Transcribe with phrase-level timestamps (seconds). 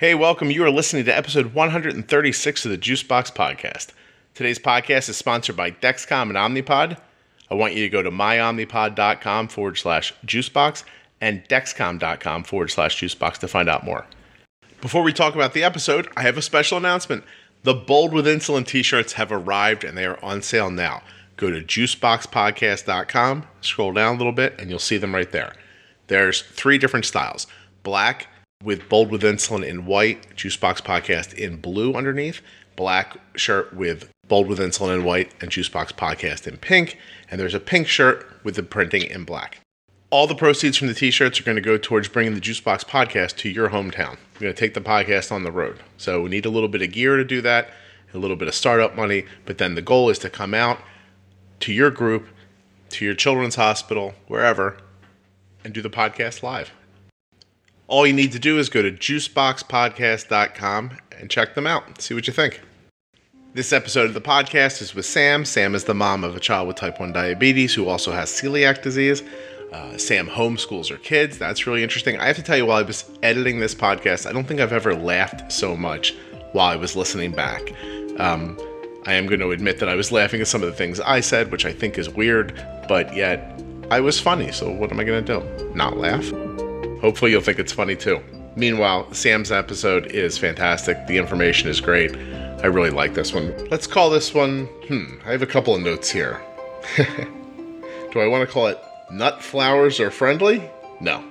[0.00, 0.50] Hey, welcome.
[0.50, 3.88] You are listening to episode 136 of the Juicebox Podcast.
[4.32, 6.98] Today's podcast is sponsored by Dexcom and Omnipod.
[7.50, 10.84] I want you to go to myomnipod.com forward slash juicebox
[11.20, 14.06] and dexcom.com forward slash juicebox to find out more.
[14.80, 17.22] Before we talk about the episode, I have a special announcement.
[17.64, 21.02] The Bold with Insulin t shirts have arrived and they are on sale now.
[21.36, 25.52] Go to juiceboxpodcast.com, scroll down a little bit, and you'll see them right there.
[26.06, 27.46] There's three different styles
[27.82, 28.28] black
[28.62, 32.42] with Bold with Insulin in white, Juicebox Podcast in blue underneath,
[32.76, 36.98] black shirt with Bold with Insulin in white, and Juicebox Podcast in pink,
[37.30, 39.60] and there's a pink shirt with the printing in black.
[40.10, 43.36] All the proceeds from the t-shirts are going to go towards bringing the Juicebox podcast
[43.36, 44.18] to your hometown.
[44.34, 45.78] We're going to take the podcast on the road.
[45.96, 47.70] So we need a little bit of gear to do that,
[48.12, 50.80] a little bit of startup money, but then the goal is to come out
[51.60, 52.26] to your group,
[52.90, 54.76] to your children's hospital, wherever,
[55.64, 56.72] and do the podcast live.
[57.90, 62.00] All you need to do is go to juiceboxpodcast.com and check them out.
[62.00, 62.60] See what you think.
[63.52, 65.44] This episode of the podcast is with Sam.
[65.44, 68.80] Sam is the mom of a child with type 1 diabetes who also has celiac
[68.82, 69.24] disease.
[69.72, 71.36] Uh, Sam homeschools her kids.
[71.36, 72.16] That's really interesting.
[72.20, 74.72] I have to tell you, while I was editing this podcast, I don't think I've
[74.72, 76.14] ever laughed so much
[76.52, 77.72] while I was listening back.
[78.20, 78.56] Um,
[79.04, 81.18] I am going to admit that I was laughing at some of the things I
[81.18, 82.54] said, which I think is weird,
[82.86, 83.60] but yet
[83.90, 84.52] I was funny.
[84.52, 85.74] So what am I going to do?
[85.74, 86.30] Not laugh?
[87.00, 88.20] Hopefully, you'll think it's funny too.
[88.56, 91.06] Meanwhile, Sam's episode is fantastic.
[91.06, 92.14] The information is great.
[92.62, 93.54] I really like this one.
[93.68, 96.40] Let's call this one, hmm, I have a couple of notes here.
[96.96, 98.78] Do I want to call it
[99.10, 100.68] Nut Flowers Are Friendly?
[101.00, 101.24] No.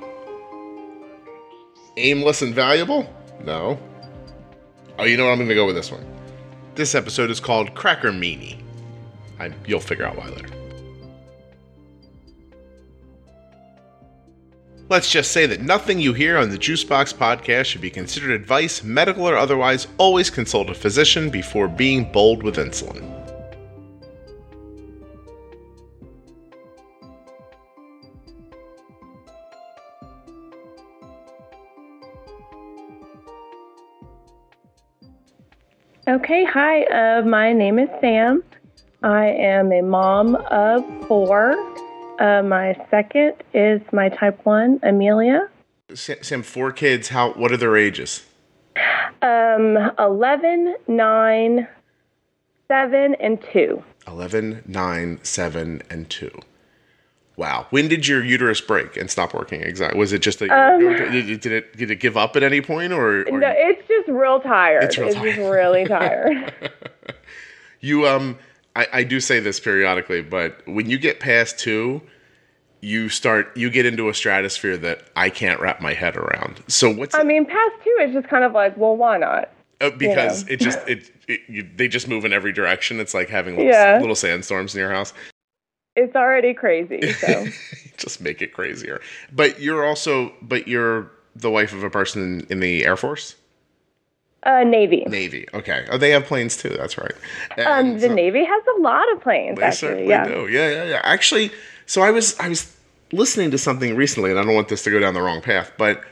[1.98, 3.14] Aimless and Valuable?
[3.44, 3.78] No.
[4.98, 5.32] Oh, you know what?
[5.32, 6.06] I'm going to go with this one.
[6.76, 8.62] This episode is called Cracker Meanie.
[9.40, 10.48] I, you'll figure out why later.
[14.90, 18.84] Let's just say that nothing you hear on the Juicebox podcast should be considered advice,
[18.84, 19.86] medical or otherwise.
[20.00, 23.06] Always consult a physician before being bold with insulin.
[36.08, 36.86] Okay, hi.
[36.86, 38.44] Uh, my name is Sam.
[39.04, 41.69] I am a mom of four.
[42.20, 45.50] Uh, my second is my type 1, Amelia.
[45.94, 47.08] Sam, four kids.
[47.08, 47.32] How?
[47.34, 48.26] What are their ages?
[49.22, 51.68] Um, 11, 9,
[52.68, 53.84] 7, and 2.
[54.08, 56.32] 11, 9, 7, and 2.
[57.38, 57.68] Wow.
[57.70, 59.62] When did your uterus break and stop working?
[59.62, 59.98] Exactly.
[59.98, 63.22] Was it just a Um, did, it, did it give up at any point or,
[63.30, 64.84] or No, it's just real tired.
[64.84, 66.54] It's real just really tired.
[67.80, 68.38] you um
[68.76, 72.02] I, I do say this periodically, but when you get past two,
[72.82, 76.64] you start you get into a stratosphere that I can't wrap my head around.
[76.68, 79.52] So what's I mean, past two is just kind of like, well, why not?
[79.82, 83.00] uh, because it just it, it you, they just move in every direction.
[83.00, 84.00] It's like having little, Yeah.
[84.00, 85.14] little sandstorms in your house.
[85.96, 87.12] It's already crazy.
[87.14, 87.48] So,
[87.98, 89.02] just make it crazier.
[89.32, 93.36] But you're also but you're the wife of a person in, in the Air Force?
[94.44, 95.04] Uh, Navy.
[95.08, 95.48] Navy.
[95.54, 95.86] Okay.
[95.92, 96.70] Oh, they have planes too.
[96.70, 97.14] That's right.
[97.66, 99.88] Um, the so- Navy has a lot of planes, They actually.
[99.90, 100.26] certainly Yeah.
[100.28, 100.48] do.
[100.50, 101.02] Yeah, yeah, yeah.
[101.04, 101.52] Actually,
[101.86, 102.76] so I was I was
[103.12, 105.72] listening to something recently, and I don't want this to go down the wrong path,
[105.78, 106.04] but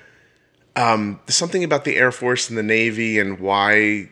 [0.76, 4.10] um, something about the Air Force and the Navy and why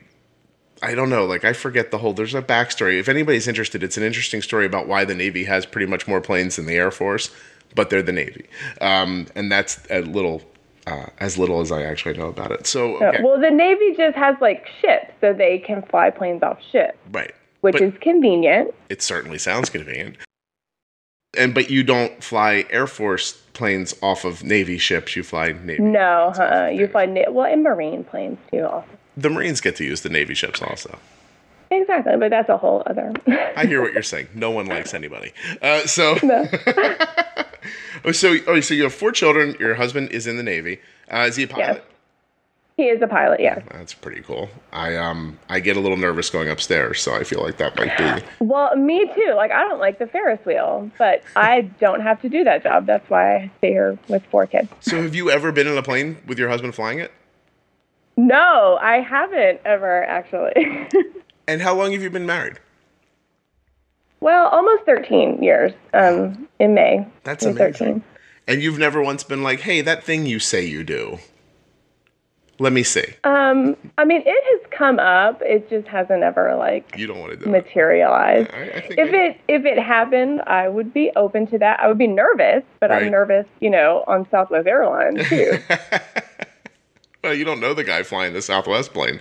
[0.81, 1.25] I don't know.
[1.25, 2.13] Like I forget the whole.
[2.13, 2.99] There's a backstory.
[2.99, 6.21] If anybody's interested, it's an interesting story about why the Navy has pretty much more
[6.21, 7.31] planes than the Air Force,
[7.75, 8.45] but they're the Navy,
[8.81, 10.41] um, and that's a little.
[10.87, 12.67] Uh, as little as I actually know about it.
[12.67, 13.23] So, Uh, okay.
[13.23, 17.33] Well, the Navy just has like ships, so they can fly planes off ships, right.
[17.61, 18.71] which But- is convenient.
[18.89, 20.17] it certainly sounds convenient.
[21.37, 25.15] And but you don't fly Air Force planes off of Navy ships.
[25.15, 25.81] You fly Navy.
[25.81, 26.91] No, planes off uh, you Navy.
[26.91, 28.65] fly na- well, and Marine planes too.
[28.65, 30.97] Also, The Marines get to use the Navy ships also.
[31.71, 33.11] exactly, but that's a whole other.
[33.57, 34.27] I hear what you're saying.
[34.35, 35.33] No one likes anybody.
[35.61, 36.15] Uh, so,
[38.03, 39.55] oh, so oh, so you have four children.
[39.59, 40.79] Your husband is in the Navy.
[41.11, 41.83] Uh, is he a pilot?
[42.77, 43.39] he is a pilot.
[43.39, 44.49] Yeah, That's pretty cool.
[44.73, 47.97] I um I get a little nervous going upstairs, so I feel like that might
[47.97, 48.25] be.
[48.45, 49.33] Well, me too.
[49.35, 52.85] Like I don't like the Ferris wheel, but I don't have to do that job.
[52.85, 54.69] That's why I stay here with four kids.
[54.81, 57.11] So, have you ever been in a plane with your husband flying it?
[58.17, 60.87] No, I haven't ever actually.
[61.47, 62.59] And how long have you been married?
[64.25, 65.71] Well, almost 13 years.
[65.93, 67.05] Um, in May.
[67.23, 68.03] That's amazing.
[68.47, 71.19] And you've never once been like, "Hey, that thing you say you do."
[72.57, 73.03] Let me see.
[73.25, 75.41] Um, I mean, it has come up.
[75.41, 78.49] It just hasn't ever like You don't want to do materialized.
[78.53, 78.61] I, I
[78.97, 81.81] If I- it if it happened, I would be open to that.
[81.81, 83.03] I would be nervous, but Right.
[83.03, 85.57] I'm nervous, you know, on Southwest Airlines too.
[87.23, 89.19] well, you don't know the guy flying the Southwest plane.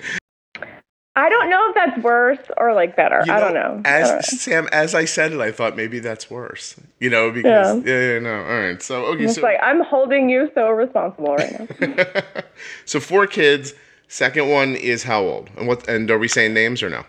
[1.17, 3.23] I don't know if that's worse or like better.
[3.25, 3.81] You I don't know.
[3.85, 4.21] As I don't know.
[4.23, 6.75] Sam, as I said it, I thought maybe that's worse.
[6.99, 8.35] You know, because yeah, yeah, no.
[8.45, 8.83] All right.
[8.83, 12.43] So okay, It's so like I'm holding you so responsible right now.
[12.85, 13.75] so four kids.
[14.09, 15.51] Second one is how old?
[15.57, 15.89] And what?
[15.89, 17.05] And are we saying names or no?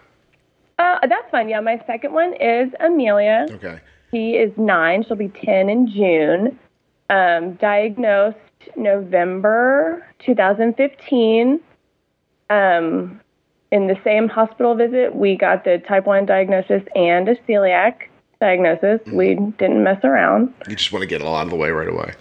[0.80, 1.50] uh, that's fine.
[1.50, 3.48] Yeah, my second one is Amelia.
[3.50, 3.80] Okay.
[4.12, 5.04] She is nine.
[5.04, 6.60] She'll be 10 in June.
[7.10, 8.38] Um, diagnosed
[8.76, 11.60] November 2015.
[12.50, 13.20] Um,
[13.72, 18.04] in the same hospital visit, we got the type 1 diagnosis and a celiac
[18.40, 19.00] diagnosis.
[19.08, 20.54] We didn't mess around.
[20.68, 22.14] You just want to get it all out of the way right away.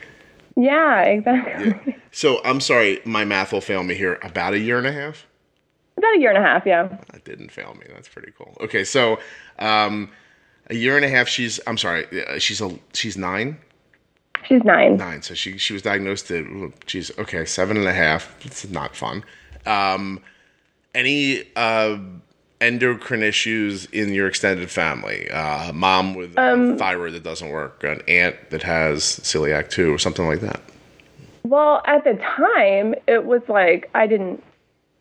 [0.57, 1.97] Yeah, exactly.
[2.13, 4.21] So I'm sorry, my math will fail me here.
[4.23, 5.27] About a year and a half.
[5.97, 6.87] About a year and a half, yeah.
[7.13, 7.87] That didn't fail me.
[7.93, 8.57] That's pretty cool.
[8.61, 9.19] Okay, so
[9.59, 10.09] um,
[10.71, 11.27] a year and a half.
[11.27, 11.59] She's.
[11.67, 12.07] I'm sorry.
[12.29, 12.71] uh, She's a.
[12.93, 13.59] She's nine.
[14.47, 14.97] She's nine.
[14.97, 15.23] Nine.
[15.23, 16.45] So she she was diagnosed at.
[16.87, 17.45] She's okay.
[17.45, 18.37] Seven and a half.
[18.47, 19.25] It's not fun.
[19.67, 20.21] Um,
[20.95, 21.99] any uh,
[22.61, 25.31] endocrine issues in your extended family?
[25.31, 27.83] Uh, mom with uh, thyroid that doesn't work.
[27.85, 30.61] An aunt that has celiac too, or something like that.
[31.43, 34.43] Well, at the time, it was like I didn't,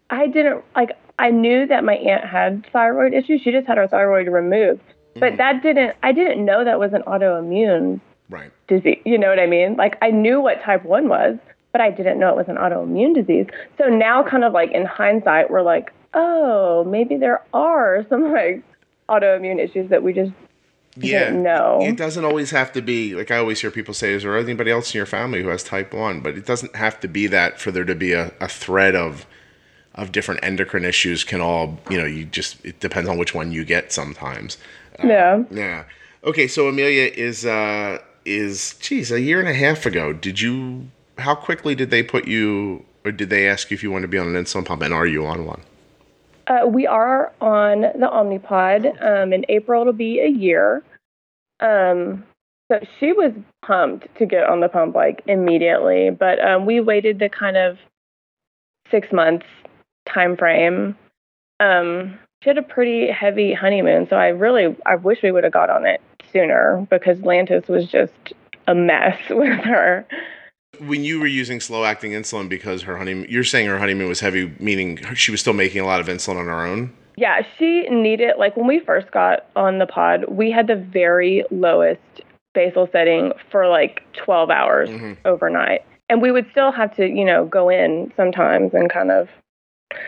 [0.10, 0.92] I didn't like.
[1.20, 3.42] I knew that my aunt had thyroid issues.
[3.42, 4.82] She just had her thyroid removed,
[5.20, 5.96] but that didn't.
[6.04, 8.52] I didn't know that was an autoimmune Right.
[8.68, 9.00] disease.
[9.06, 9.76] You know what I mean?
[9.76, 11.38] Like I knew what type one was,
[11.74, 13.48] but I didn't know it was an autoimmune disease.
[13.78, 18.64] So now, kind of like in hindsight, we're like, oh, maybe there are some like
[19.10, 20.32] autoimmune issues that we just
[20.96, 21.26] Yeah.
[21.26, 21.80] didn't know.
[21.82, 24.70] It doesn't always have to be like I always hear people say, is there anybody
[24.72, 26.22] else in your family who has type one?
[26.22, 29.26] But it doesn't have to be that for there to be a, a thread of
[29.96, 33.52] of different endocrine issues can all you know, you just it depends on which one
[33.52, 34.58] you get sometimes.
[35.04, 35.44] yeah.
[35.50, 35.84] Yeah.
[36.24, 40.88] Okay, so Amelia is uh is geez, a year and a half ago, did you
[41.18, 44.08] how quickly did they put you or did they ask you if you want to
[44.08, 45.62] be on an insulin pump and are you on one?
[46.48, 49.02] Uh, we are on the Omnipod.
[49.02, 50.84] Um, in April, it'll be a year.
[51.60, 52.24] Um,
[52.72, 53.32] so she was
[53.66, 57.78] pumped to get on the pump like immediately, but um, we waited the kind of
[58.90, 59.46] six months
[60.06, 60.98] time frame.
[61.60, 65.54] Um, she had a pretty heavy honeymoon, so I really I wish we would have
[65.54, 66.02] got on it
[66.32, 68.34] sooner because Lantus was just
[68.68, 70.06] a mess with her.
[70.80, 74.20] When you were using slow acting insulin because her honeymoon, you're saying her honeymoon was
[74.20, 76.92] heavy, meaning she was still making a lot of insulin on her own.
[77.16, 81.44] Yeah, she needed like when we first got on the pod, we had the very
[81.52, 82.02] lowest
[82.54, 85.14] basal setting for like 12 hours mm-hmm.
[85.26, 85.82] overnight.
[86.10, 89.30] And we would still have to, you know, go in sometimes and kind of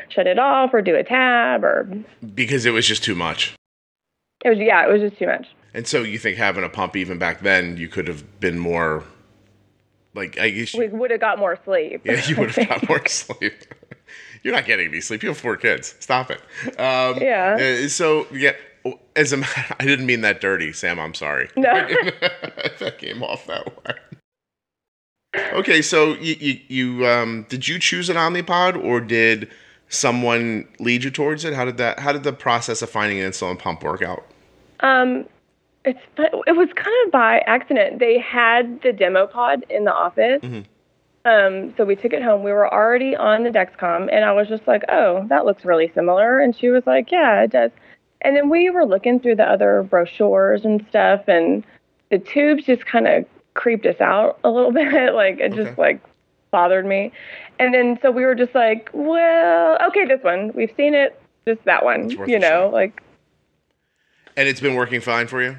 [0.10, 1.88] shut it off or do a tab or
[2.34, 3.56] because it was just too much.
[4.44, 5.48] it was yeah, it was just too much.
[5.74, 9.04] And so you think having a pump even back then, you could have been more
[10.16, 12.02] like I guess We would have got more sleep.
[12.06, 13.54] yeah, you would have got more sleep.
[14.44, 15.24] You're not getting any sleep.
[15.24, 15.96] You have four kids.
[16.00, 16.40] Stop it.
[16.80, 17.58] Um, Yeah.
[17.86, 18.54] uh, So yeah,
[19.16, 21.00] as a matter, I didn't mean that dirty, Sam.
[21.00, 21.50] I'm sorry.
[21.56, 21.72] No.
[22.80, 23.94] that came off that way.
[25.54, 26.60] Okay, so you you,
[27.00, 29.50] you um, did you choose an Omnipod or did
[29.90, 31.54] someone lead you towards it?
[31.54, 32.00] How did that?
[32.00, 34.26] How did the process of finding an insulin pump work out?
[34.80, 35.26] Um,
[35.86, 36.00] it's
[36.48, 38.00] it was kind of by accident.
[38.00, 40.42] They had the demo pod in the office.
[41.26, 42.44] Um, so we took it home.
[42.44, 45.92] We were already on the Dexcom, and I was just like, "Oh, that looks really
[45.96, 47.72] similar." And she was like, "Yeah, it does."
[48.22, 51.64] And then we were looking through the other brochures and stuff, and
[52.12, 53.26] the tubes just kind of
[53.56, 55.14] creeped us out a little bit.
[55.16, 56.00] like it just like
[56.52, 57.12] bothered me.
[57.58, 60.52] And then so we were just like, "Well, okay, this one.
[60.54, 61.20] We've seen it.
[61.48, 63.02] Just that one." You know, like
[64.38, 65.58] And it's been working fine for you.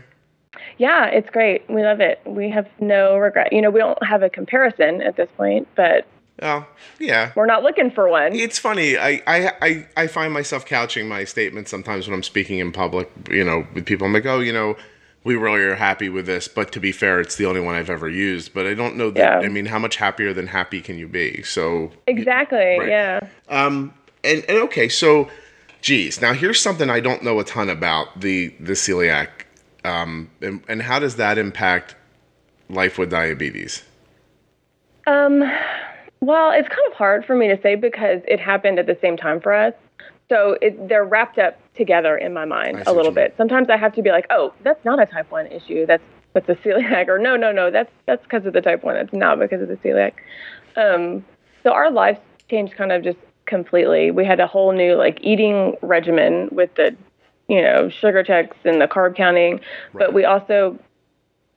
[0.78, 1.68] Yeah, it's great.
[1.68, 2.20] We love it.
[2.24, 3.52] We have no regret.
[3.52, 6.06] You know, we don't have a comparison at this point, but
[6.42, 6.66] Oh,
[6.98, 7.32] yeah.
[7.34, 8.34] we're not looking for one.
[8.34, 8.98] It's funny.
[8.98, 13.10] I, I, I, I find myself couching my statements sometimes when I'm speaking in public,
[13.30, 14.06] you know, with people.
[14.06, 14.76] I'm like, oh, you know,
[15.24, 16.46] we really are happy with this.
[16.46, 18.52] But to be fair, it's the only one I've ever used.
[18.52, 19.18] But I don't know that.
[19.18, 19.46] Yeah.
[19.46, 21.42] I mean, how much happier than happy can you be?
[21.42, 22.58] So, Exactly.
[22.58, 22.88] Right.
[22.88, 23.20] Yeah.
[23.48, 25.30] um, and, and okay, so,
[25.80, 29.28] geez, now here's something I don't know a ton about the the celiac,
[29.86, 31.94] um, and, and how does that impact
[32.68, 33.84] life with diabetes?
[35.06, 35.42] Um,
[36.20, 39.16] well, it's kind of hard for me to say because it happened at the same
[39.16, 39.74] time for us.
[40.28, 43.34] So it, they're wrapped up together in my mind a little bit.
[43.36, 45.86] Sometimes I have to be like, oh, that's not a type 1 issue.
[45.86, 46.02] That's
[46.32, 47.08] that's a celiac.
[47.08, 48.94] Or no, no, no, that's that's because of the type 1.
[48.94, 50.14] That's not because of the celiac.
[50.74, 51.24] Um,
[51.62, 52.18] so our lives
[52.50, 54.10] changed kind of just completely.
[54.10, 56.96] We had a whole new like eating regimen with the,
[57.48, 59.54] you know, sugar checks and the carb counting,
[59.92, 60.06] Right.
[60.06, 60.78] but we also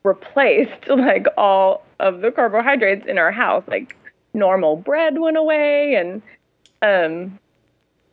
[0.03, 3.63] replaced like all of the carbohydrates in our house.
[3.67, 3.95] Like
[4.33, 6.21] normal bread went away and
[6.81, 7.39] um,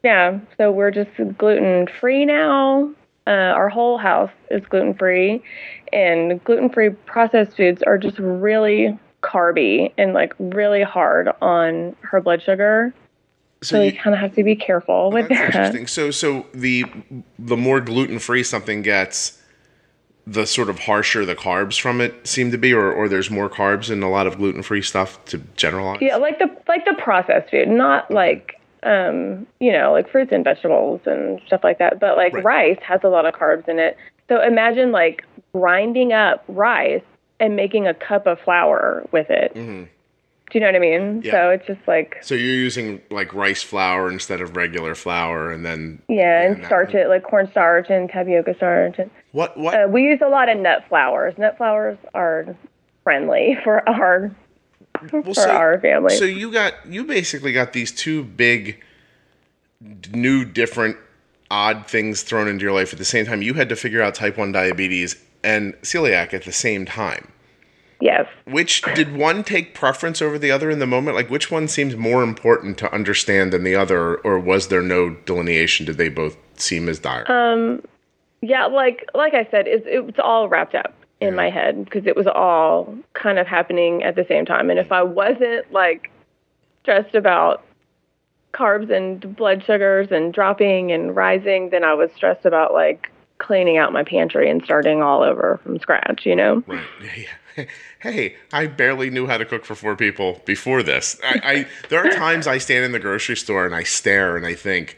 [0.02, 2.90] yeah, so we're just gluten free now.
[3.26, 5.42] Uh, our whole house is gluten free,
[5.92, 12.20] and gluten free processed foods are just really carby and like really hard on her
[12.20, 12.94] blood sugar.
[13.62, 15.40] So, So you kind of have to be careful with that.
[15.40, 15.86] interesting.
[15.86, 16.84] So so the
[17.38, 19.40] the more gluten free something gets,
[20.26, 23.48] the sort of harsher the carbs from it seem to be, or or there's more
[23.48, 26.02] carbs in a lot of gluten free stuff to generalize.
[26.02, 30.44] Yeah, like the like the processed food, not like um, you know, like fruits and
[30.44, 31.98] vegetables and stuff like that.
[31.98, 32.44] But like Right.
[32.44, 33.96] rice has a lot of carbs in it.
[34.28, 37.02] So imagine like grinding up rice
[37.40, 39.52] and making a cup of flour with it.
[40.50, 41.22] Do you know what I mean?
[41.24, 41.32] Yeah.
[41.32, 45.66] So it's just like So you're using like rice flour instead of regular flour, and
[45.66, 48.98] then yeah, and that- starch it like cornstarch and tapioca starch.
[48.98, 51.34] And what what uh, we use a lot of nut flours.
[51.36, 52.56] Nut flours are
[53.02, 54.34] friendly for our
[55.12, 56.16] well, for so, our family.
[56.16, 58.82] so you got you basically got these two big,
[60.12, 60.96] new, different,
[61.50, 63.42] odd things thrown into your life at the same time.
[63.42, 67.32] You had to figure out type one diabetes and celiac at the same time.
[68.00, 68.26] Yes.
[68.44, 71.16] Which did one take preference over the other in the moment?
[71.16, 75.10] Like which one seems more important to understand than the other, or was there no
[75.10, 75.86] delineation?
[75.86, 77.30] Did they both seem as dire?
[77.30, 77.82] Um,
[78.42, 82.06] yeah, like like I said, it's it was all wrapped up in my head because
[82.06, 84.70] it was all kind of happening at the same time.
[84.70, 86.10] And if I wasn't like
[86.82, 87.64] stressed about
[88.52, 93.76] carbs and blood sugars and dropping and rising, then I was stressed about like cleaning
[93.76, 96.26] out my pantry and starting all over from scratch.
[96.26, 96.62] You know?
[96.66, 96.84] Right.
[97.16, 97.28] Yeah.
[98.00, 101.18] Hey, I barely knew how to cook for four people before this.
[101.24, 104.46] I, I there are times I stand in the grocery store and I stare and
[104.46, 104.96] I think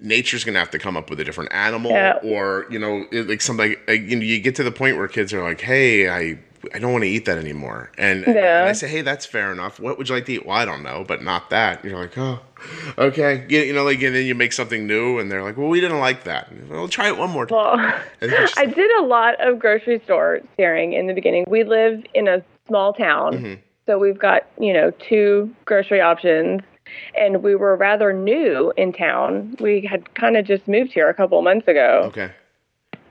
[0.00, 2.18] nature's gonna have to come up with a different animal Yeah.
[2.22, 5.08] or you know it- like something like, you know you get to the point where
[5.08, 6.38] kids are like hey i
[6.72, 9.78] i don't want to eat that anymore and, and i say hey that's fair enough
[9.80, 12.16] what would you like to eat well i don't know but not that you're like
[12.16, 12.38] oh
[12.98, 15.68] okay you, you know like and then you make something new and they're like well
[15.68, 17.78] we didn't like that well try it one more time Well,
[18.20, 21.44] And it's just- I did a lot of grocery store staring in the beginning.
[21.48, 23.54] We live in a small town, Mm-hmm.
[23.86, 26.62] so we've got, you know, two grocery options.
[27.18, 29.56] And we were rather new in town.
[29.60, 32.02] We had kind of just moved here a couple of months ago.
[32.06, 32.30] okay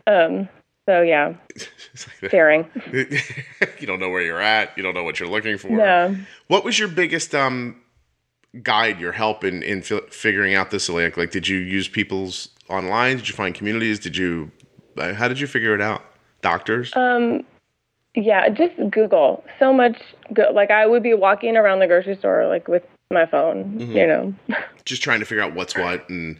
[0.07, 0.47] Um,
[0.85, 1.67] so yeah, It's
[2.21, 2.69] like staring.
[3.79, 4.75] you don't know where you're at.
[4.77, 5.69] You don't know what you're looking for.
[5.69, 6.15] No.
[6.47, 7.77] What was your biggest um
[8.61, 10.89] guide, your help in in fi- figuring out this?
[10.89, 13.17] Like, like, did you use people's online?
[13.17, 13.99] Did you find communities?
[13.99, 14.51] Did you?
[14.97, 16.03] uh, How did you figure it out?
[16.41, 16.91] Doctors.
[16.95, 17.43] Um,
[18.15, 19.43] yeah, just Google.
[19.59, 19.97] So much
[20.33, 23.91] go- like I would be walking around the grocery store like with my phone, Mm-hmm.
[23.91, 24.33] you know.
[24.85, 26.37] Just trying to figure out what's what and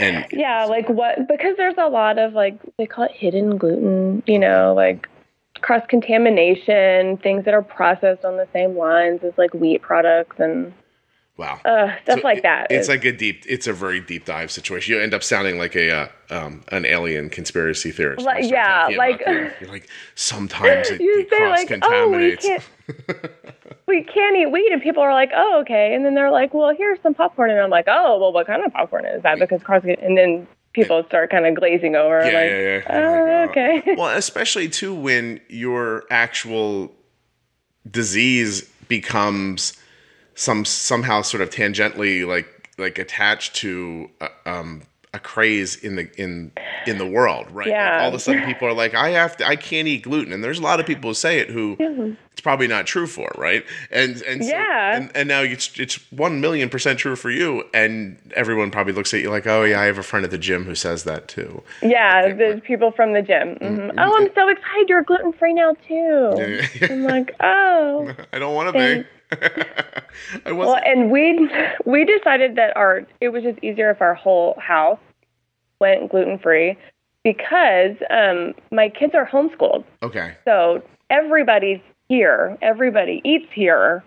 [0.00, 4.22] and Yeah, like what because there's a lot of like they call it hidden gluten,
[4.26, 5.08] you know, like
[5.60, 10.72] cross contamination, things that are processed on the same lines as like wheat products and
[11.36, 11.60] wow.
[11.64, 12.66] uh, stuff So like it- that.
[12.70, 13.44] It's like a deep.
[13.46, 14.94] It's a very deep dive situation.
[14.94, 18.24] You end up sounding like a uh, um, an alien conspiracy theorist.
[18.24, 22.46] Like- yeah, like- you're like sometimes it, you say cross like, oh, we contaminates.
[22.46, 22.62] can't,
[23.86, 26.74] we can't eat wheat, and people are like, oh, okay, and then they're like, well,
[26.76, 29.38] here's some popcorn, and I'm like, oh, well, what kind of popcorn is that?
[29.38, 32.82] Because cross, and then people start kind of glazing over, Yeah, like, yeah, yeah.
[32.88, 36.92] oh, uh, okay, well, especially too when your actual
[37.90, 39.72] disease becomes
[40.34, 46.08] some somehow sort of tangentially like like attached to uh, um, a craze in the
[46.20, 46.52] in
[46.86, 47.66] in the world, right?
[47.66, 48.00] Like, Yeah.
[48.00, 50.42] all of a sudden, people are like, "I have to, I can't eat gluten," and
[50.42, 51.76] there's a lot of people who say it who
[52.32, 53.64] it's probably not true for, right?
[53.90, 54.96] And and so, Yeah.
[54.96, 59.12] and, and now it's it's one million percent true for you, and everyone probably looks
[59.12, 61.28] at you like, "Oh yeah, I have a friend at the gym who says that
[61.28, 63.56] too." yeah, the people from the gym.
[63.56, 63.90] Mm-hmm.
[63.90, 64.88] hmm Oh, I'm so excited!
[64.88, 66.60] You're gluten free now too.
[66.88, 68.14] I'm like, oh.
[68.32, 69.04] I don't want to be.
[70.46, 71.48] I Well, and we
[71.84, 74.98] we decided that our it was just easier if our whole house
[75.80, 76.76] went gluten free
[77.24, 80.36] because um, my kids are homeschooled, okay.
[80.44, 82.56] so everybody's here.
[82.62, 84.02] Everybody eats here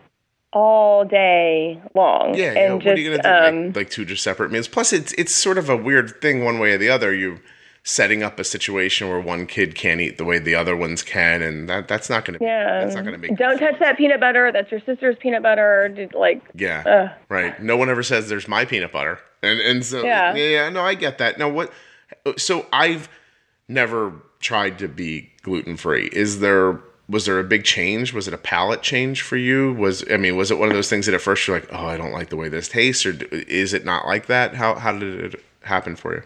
[0.51, 2.35] all day long.
[2.35, 2.49] Yeah.
[2.49, 2.73] and yeah.
[2.73, 3.47] What just are you gonna do?
[3.47, 4.67] um, like, like two just separate meals.
[4.67, 7.13] Plus, it's it's sort of a weird thing, one way or the other.
[7.13, 7.39] You
[7.85, 11.41] setting up a situation where one kid can't eat the way the other ones can,
[11.41, 12.45] and that that's not going to be.
[12.45, 12.81] yeah.
[12.81, 13.37] That's not going to make.
[13.37, 14.51] Don't touch that peanut butter.
[14.53, 15.93] That's your sister's peanut butter.
[16.13, 16.83] Like, Yeah.
[16.85, 17.09] Ugh.
[17.29, 17.61] Right.
[17.61, 19.19] No one ever says there's my peanut butter.
[19.41, 20.33] And and so Yeah.
[20.33, 21.37] yeah, yeah, no, I get that.
[21.37, 21.71] Now what
[22.37, 23.09] so I've
[23.67, 26.09] never tried to be gluten free.
[26.13, 28.13] Is there was there a big change?
[28.13, 29.73] Was it a palate change for you?
[29.73, 31.85] Was I mean, was it one of those things that at first you're like, "Oh,
[31.85, 34.55] I don't like the way this tastes," or is it not like that?
[34.55, 36.23] How how did it happen for you?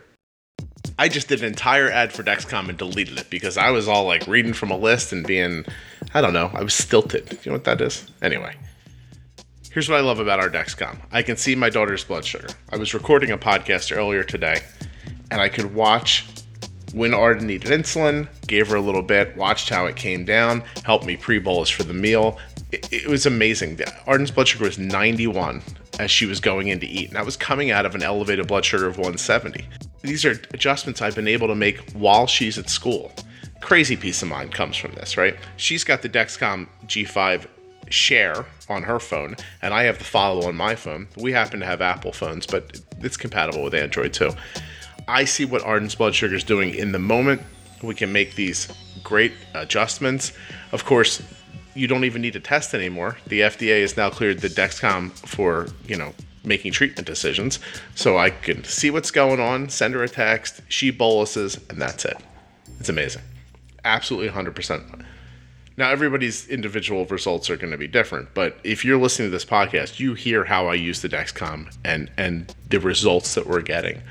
[1.00, 4.06] I just did an entire ad for Dexcom and deleted it because I was all
[4.06, 5.66] like reading from a list and being,
[6.13, 7.39] I don't know, I was stilted.
[7.44, 8.10] You know what that is?
[8.22, 8.56] Anyway,
[9.77, 10.98] Here's what I love about our Dexcom.
[11.12, 12.48] I can see my daughter's blood sugar.
[12.72, 14.62] I was recording a podcast earlier today,
[15.30, 16.25] and I could watch
[16.94, 21.06] when Arden needed insulin, gave her a little bit, watched how it came down, helped
[21.06, 22.39] me pre-bolus for the meal.
[22.72, 23.80] It, it was amazing.
[24.08, 25.62] Arden's blood sugar was 91
[26.00, 28.48] as she was going in to eat, and that was coming out of an elevated
[28.48, 29.63] blood sugar of 170.
[30.08, 33.12] These are adjustments I've been able to make while she's at school.
[33.60, 35.36] Crazy peace of mind comes from this, right?
[35.58, 37.46] She's got the Dexcom G5
[37.90, 41.10] share on her phone, and I have the follow on my phone.
[41.18, 44.32] We happen to have Apple phones, but it's compatible with Android too.
[45.10, 47.42] I see what Arden's blood sugar is doing in the moment.
[47.84, 48.70] We can make these
[49.04, 50.32] great adjustments.
[50.72, 51.22] Of course,
[51.76, 53.18] you don't even need to test anymore.
[53.28, 56.14] The FDA has now cleared the Dexcom for, you know,
[56.48, 57.60] making treatment decisions.
[57.96, 62.06] So I can see what's going on, send her a text, she boluses, and that's
[62.06, 62.18] it.
[62.80, 63.24] It's amazing.
[63.84, 65.04] Absolutely 100%.
[65.77, 69.46] Now, everybody's individual results are going to be different, but if you're listening to this
[69.46, 74.01] podcast, you hear how I use the Dexcom and, and the results that we're getting.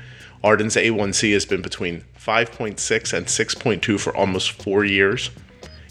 [0.45, 5.29] Arden's A1C has been between 5.6 and 6.2 for almost four years.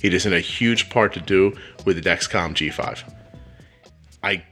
[0.03, 3.13] It is in a huge part to do with the Dexcom G5.
[4.23, 4.45] I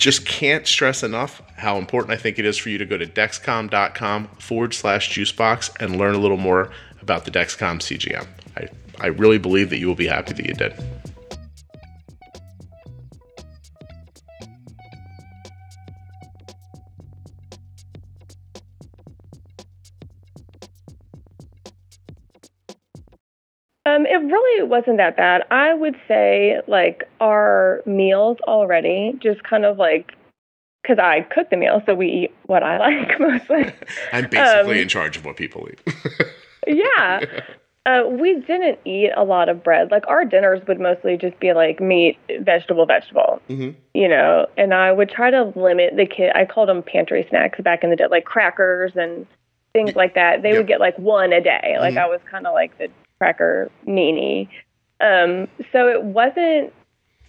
[0.00, 3.06] just can't stress enough how important I think it is for you to go to
[3.06, 6.70] dexcom.com forward slash juicebox and learn a little more
[7.02, 8.26] about the Dexcom CGM.
[8.56, 10.74] I I really believe that you will be happy that you did.
[24.10, 25.42] It really wasn't that bad.
[25.52, 30.12] I would say like our meals already just kind of like
[30.82, 33.72] because I cook the meal, so we eat what I like mostly.
[34.12, 35.94] I'm basically um, in charge of what people eat.
[36.66, 37.20] yeah.
[37.86, 39.92] Uh, we didn't eat a lot of bread.
[39.92, 43.40] Like our dinners would mostly just be like meat, vegetable, vegetable.
[43.48, 43.78] Mm-hmm.
[43.94, 46.32] You know, and I would try to limit the kid.
[46.34, 49.26] I called them pantry snacks back in the day, like crackers and
[49.72, 50.42] things like that.
[50.42, 50.58] They yep.
[50.58, 51.76] would get like one a day.
[51.78, 51.98] Like mm-hmm.
[51.98, 52.88] I was kind of like the
[53.20, 54.48] cracker meanie.
[55.00, 56.72] Um, so it wasn't.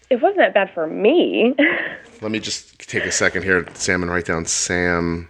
[0.10, 1.56] It wasn't that bad for me.
[2.22, 5.30] Let me just take a second here, Sam, and write down Sam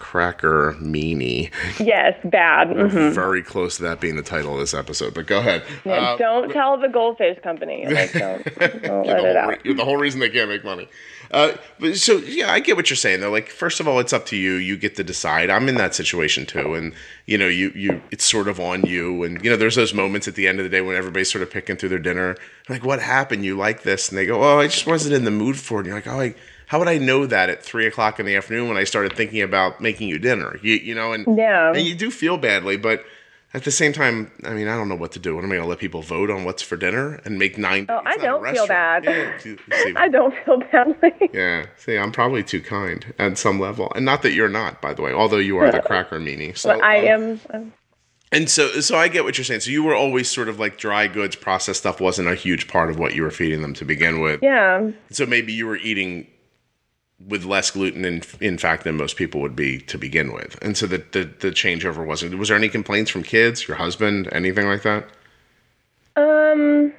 [0.00, 1.52] Cracker Meanie.
[1.78, 2.68] Yes, bad.
[2.68, 3.14] Mm-hmm.
[3.14, 5.12] Very close to that being the title of this episode.
[5.12, 5.62] But go ahead.
[5.84, 7.86] Yeah, uh, don't tell the goldfish company.
[7.86, 8.42] Like, don't,
[8.82, 9.62] don't let it out.
[9.62, 10.88] Re- the whole reason they can't make money.
[11.30, 13.30] Uh, but so yeah, I get what you're saying though.
[13.30, 14.54] Like, first of all, it's up to you.
[14.54, 15.50] You get to decide.
[15.50, 16.92] I'm in that situation too, and
[17.26, 19.22] you know, you you it's sort of on you.
[19.22, 21.42] And you know, there's those moments at the end of the day when everybody's sort
[21.42, 22.36] of picking through their dinner.
[22.68, 23.44] Like, what happened?
[23.44, 24.08] You like this?
[24.08, 25.78] And they go, Oh, I just wasn't in the mood for it.
[25.80, 26.34] And you're like, Oh, I
[26.70, 29.42] how would I know that at three o'clock in the afternoon when I started thinking
[29.42, 30.56] about making you dinner?
[30.62, 33.04] You, you know, and yeah, and you do feel badly, but
[33.52, 35.34] at the same time, I mean, I don't know what to do.
[35.34, 37.86] What am I going to let people vote on what's for dinner and make nine?
[37.88, 39.04] Oh, I don't feel bad.
[39.04, 39.56] Yeah,
[39.96, 41.30] I don't feel badly.
[41.34, 44.94] yeah, see, I'm probably too kind at some level, and not that you're not, by
[44.94, 45.12] the way.
[45.12, 47.72] Although you are the cracker meanie, so I um, am.
[48.30, 49.62] and so, so I get what you're saying.
[49.62, 52.90] So you were always sort of like dry goods, processed stuff wasn't a huge part
[52.90, 54.38] of what you were feeding them to begin with.
[54.40, 54.92] Yeah.
[55.10, 56.28] So maybe you were eating
[57.26, 60.58] with less gluten in in fact than most people would be to begin with.
[60.62, 62.38] And so the the, the changeover wasn't.
[62.38, 65.08] Was there any complaints from kids, your husband, anything like that?
[66.16, 66.92] Um,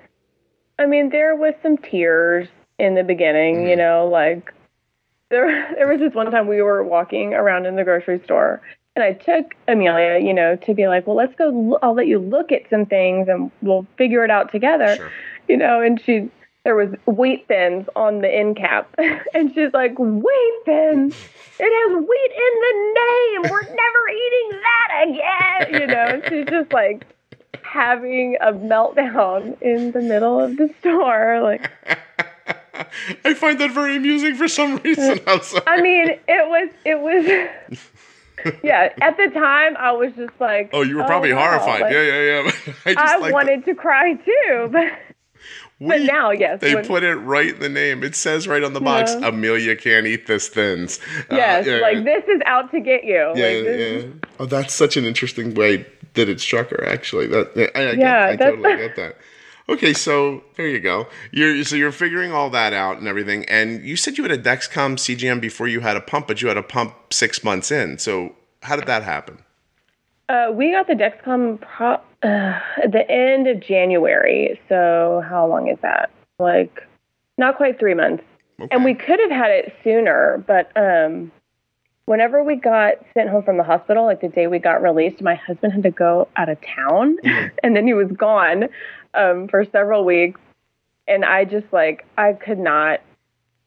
[0.80, 2.48] I mean, there was some tears
[2.80, 3.58] in the beginning.
[3.58, 3.68] Mm-hmm.
[3.70, 4.54] You know, like
[5.30, 8.62] there there was this one time we were walking around in the grocery store.
[8.94, 11.80] And I took Amelia, you know, to be like, well, let's go.
[11.82, 14.98] I'll let you look at some things, and we'll figure it out together.
[14.98, 15.12] Sure.
[15.48, 16.30] You know, and she
[16.64, 18.94] there was wheat thins on the end cap.
[19.34, 21.16] and she's like, wheat thins?
[21.60, 23.52] It has wheat in the name.
[23.52, 25.82] We're never eating that again.
[25.82, 27.06] You know, she's just like
[27.64, 31.42] having a meltdown in the middle of the store.
[31.42, 31.70] Like
[33.26, 35.20] I find that very amusing for some reason.
[35.68, 37.50] i mean, it was it was
[38.64, 41.82] yeah, at the time I was just like, oh, you were oh, probably oh, horrified.
[41.82, 42.52] Like, yeah, yeah,
[42.86, 42.94] yeah.
[42.98, 44.92] I, I wanted to cry too, but
[45.82, 46.62] we, but now, yes.
[46.62, 48.04] They when, put it right in the name.
[48.04, 49.30] It says right on the box, yeah.
[49.30, 51.00] Amelia can't eat this thins.
[51.22, 53.32] Uh, yes, uh, yeah, like this is out to get you.
[53.34, 54.30] Yeah, like, yeah.
[54.40, 57.26] Oh, that's such an interesting way that it struck her, actually.
[57.26, 59.18] That, I, I, yeah, get, I totally get that.
[59.70, 61.08] Okay, so there you go.
[61.32, 63.46] You're so you're figuring all that out and everything.
[63.46, 66.48] And you said you had a Dexcom CGM before you had a pump, but you
[66.48, 67.98] had a pump six months in.
[67.98, 69.40] So how did that happen?
[70.30, 72.28] Uh, we got the Dexcom pro- uh,
[72.84, 74.60] at the end of January.
[74.70, 76.12] So how long is that?
[76.40, 76.88] Like
[77.38, 78.24] not quite three months.
[78.60, 78.68] Okay.
[78.72, 81.32] And we could have had it sooner, but um,
[82.06, 85.36] whenever we got sent home from the hospital, like the day we got released, my
[85.36, 87.48] husband had to go out of town, mm-hmm.
[87.64, 88.66] and then he was gone
[89.16, 90.40] um, for several weeks.
[91.08, 93.02] And I just like I could not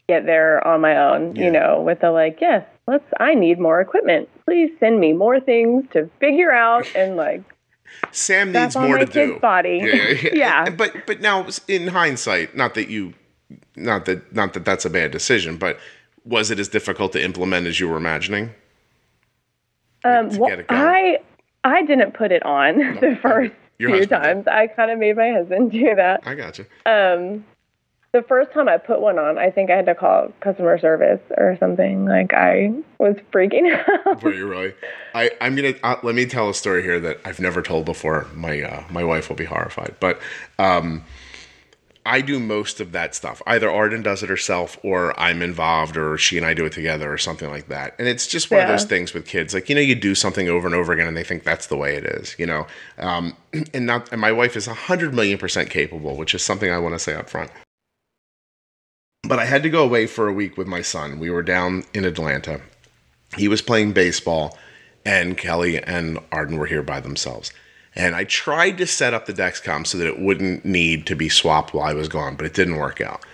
[0.08, 1.44] get there on my own, Yeah.
[1.44, 4.28] you know, with the like, yes, let's, I need more equipment.
[4.44, 7.42] Please send me more things to figure out and like
[8.12, 9.38] Sam needs more to do.
[9.40, 9.80] body.
[9.82, 10.30] Yeah, yeah, yeah.
[10.34, 10.70] Yeah.
[10.70, 13.14] But but now in hindsight, not that you,
[13.76, 15.78] not that not that that's a bad decision, but
[16.24, 18.50] was it as difficult to implement as you were imagining?
[20.04, 20.80] Um, well, get it going?
[20.82, 21.18] I
[21.64, 24.08] I didn't put it on the first few did.
[24.10, 24.46] times.
[24.46, 26.20] I kind of made my husband do that.
[26.26, 26.66] I got you.
[26.86, 27.44] Um,
[28.14, 31.20] the first time I put one on, I think I had to call customer service
[31.36, 32.06] or something.
[32.06, 34.22] Like I was freaking out.
[34.22, 34.72] Were you really?
[35.14, 38.28] I I'm gonna uh, let me tell a story here that I've never told before.
[38.32, 40.20] My uh, my wife will be horrified, but
[40.60, 41.02] um,
[42.06, 43.42] I do most of that stuff.
[43.48, 47.12] Either Arden does it herself, or I'm involved, or she and I do it together,
[47.12, 47.96] or something like that.
[47.98, 49.54] And it's just one of those things with kids.
[49.54, 51.76] Like you know, you do something over and over again, and they think that's the
[51.76, 52.36] way it is.
[52.38, 52.66] You know,
[52.98, 53.36] um,
[53.74, 54.12] and not.
[54.12, 57.14] And my wife is hundred million percent capable, which is something I want to say
[57.14, 57.50] up front.
[59.26, 61.18] But I had to go away for a week with my son.
[61.18, 62.60] We were down in Atlanta.
[63.36, 64.58] He was playing baseball,
[65.04, 67.52] and Kelly and Arden were here by themselves.
[67.94, 71.28] And I tried to set up the Dexcom so that it wouldn't need to be
[71.28, 73.24] swapped while I was gone, but it didn't work out.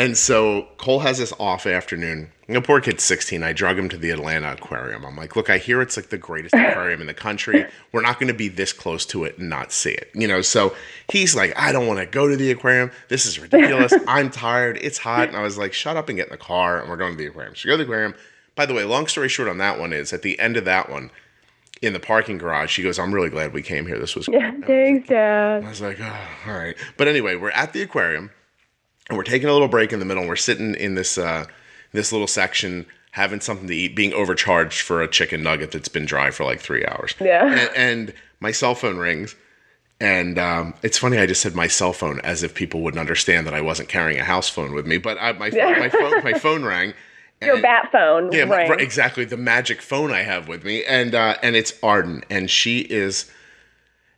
[0.00, 2.30] And so Cole has this off afternoon.
[2.48, 3.42] The poor kid's 16.
[3.42, 5.04] I drug him to the Atlanta Aquarium.
[5.04, 7.66] I'm like, look, I hear it's like the greatest aquarium in the country.
[7.92, 10.10] We're not going to be this close to it and not see it.
[10.14, 10.74] You know, so
[11.12, 12.90] he's like, I don't want to go to the aquarium.
[13.08, 13.92] This is ridiculous.
[14.08, 14.78] I'm tired.
[14.80, 15.28] It's hot.
[15.28, 17.18] And I was like, shut up and get in the car and we're going to
[17.18, 17.54] the aquarium.
[17.54, 18.14] So we go to the aquarium.
[18.54, 20.88] By the way, long story short on that one is at the end of that
[20.88, 21.10] one,
[21.82, 23.98] in the parking garage, she goes, I'm really glad we came here.
[23.98, 25.62] This was yeah, thanks, Dad.
[25.62, 26.76] I was like, oh, all right.
[26.96, 28.30] But anyway, we're at the aquarium
[29.08, 30.22] and we're taking a little break in the middle.
[30.22, 31.46] And we're sitting in this uh,
[31.92, 36.06] this little section having something to eat, being overcharged for a chicken nugget that's been
[36.06, 37.14] dry for like three hours.
[37.20, 37.46] Yeah.
[37.46, 39.34] And, and my cell phone rings.
[40.00, 43.46] And um, it's funny, I just said my cell phone as if people wouldn't understand
[43.46, 44.96] that I wasn't carrying a house phone with me.
[44.96, 46.94] But I, my, phone, my, phone, my phone rang.
[47.42, 48.68] Your bat phone yeah, rang.
[48.68, 49.24] right, exactly.
[49.24, 53.30] The magic phone I have with me, and uh, and it's Arden, and she is.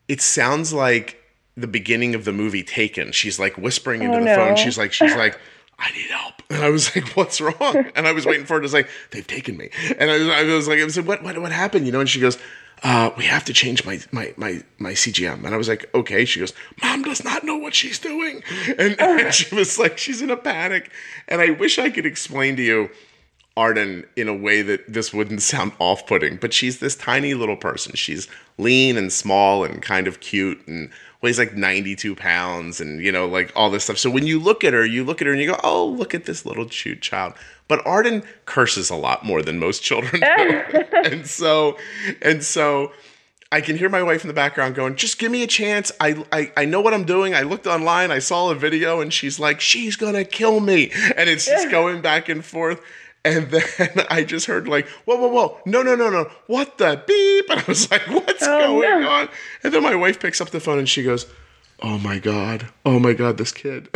[0.08, 1.21] It sounds like
[1.56, 3.12] the beginning of the movie Taken.
[3.12, 4.34] She's like whispering into Oh, the no.
[4.36, 4.56] phone.
[4.56, 5.38] She's like, she's like,
[5.78, 7.86] I need help, and I was like, what's wrong?
[7.96, 10.42] And I was waiting for her to say, they've taken me, and I was, I
[10.44, 11.86] was like, I said, what, what, what happened?
[11.86, 12.38] You know, and she goes.
[12.84, 16.24] Uh, we have to change my, my my my CGM, and I was like, okay.
[16.24, 18.42] She goes, mom does not know what she's doing,
[18.76, 20.90] and, and she was like, she's in a panic,
[21.28, 22.90] and I wish I could explain to you
[23.56, 27.56] Arden in a way that this wouldn't sound off putting, but she's this tiny little
[27.56, 27.94] person.
[27.94, 28.26] She's
[28.58, 30.90] lean and small and kind of cute and
[31.22, 33.96] weighs like 92 pounds and, you know, like all this stuff.
[33.96, 36.14] So when you look at her, you look at her and you go, oh, look
[36.14, 37.34] at this little cute child.
[37.68, 40.84] But Arden curses a lot more than most children do.
[41.04, 41.78] and so,
[42.20, 42.92] and so.
[43.54, 45.92] I can hear my wife in the background going, just give me a chance.
[46.00, 47.34] I, I, I know what I'm doing.
[47.34, 50.90] I looked online, I saw a video, and she's like, she's gonna kill me.
[51.18, 52.80] And it's just going back and forth.
[53.24, 57.02] And then I just heard like, whoa, whoa, whoa, no, no, no, no, what the
[57.06, 57.50] beep?
[57.50, 59.08] And I was like, what's Oh, going no.
[59.08, 59.28] on?
[59.62, 61.26] And then my wife picks up the phone and she goes,
[61.82, 63.88] oh my God, oh my God, this kid.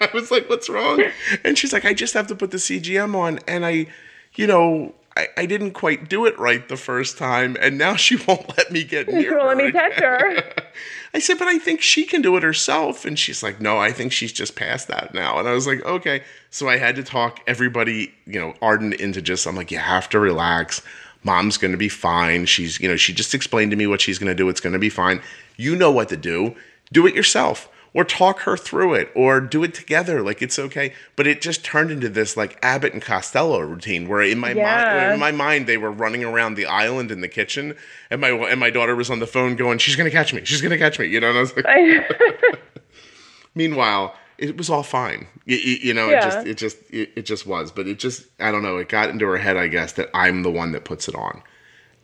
[0.00, 1.02] I was like, what's wrong?
[1.44, 3.38] And she's like, I just have to put the CGM on.
[3.48, 3.86] And I,
[4.34, 7.56] you know, I, I didn't quite do it right the first time.
[7.60, 9.46] And now she won't let me get near her.
[9.46, 9.90] let me again.
[9.90, 10.42] touch her.
[11.14, 13.04] I said, but I think she can do it herself.
[13.04, 15.38] And she's like, no, I think she's just past that now.
[15.38, 16.22] And I was like, okay.
[16.50, 20.08] So I had to talk everybody, you know, Arden into just, I'm like, you have
[20.10, 20.82] to relax.
[21.24, 22.46] Mom's going to be fine.
[22.46, 24.48] She's, you know, she just explained to me what she's going to do.
[24.48, 25.20] It's going to be fine.
[25.56, 26.54] You know what to do.
[26.92, 30.22] Do it yourself or talk her through it or do it together.
[30.22, 30.92] Like it's okay.
[31.16, 34.62] But it just turned into this like Abbott and Costello routine where in my Yeah.
[34.84, 37.74] mind, in my mind, they were running around the island in the kitchen
[38.08, 40.44] and my, and my daughter was on the phone going, she's going to catch me.
[40.44, 41.06] She's going to catch me.
[41.06, 42.06] You know, and I was like, I,
[43.56, 45.26] meanwhile, it was all fine.
[45.44, 47.72] You, you know, it just, it just, it, it just was.
[47.72, 48.76] But it just, I don't know.
[48.76, 51.42] It got into her head, I guess, that I'm the one that puts it on.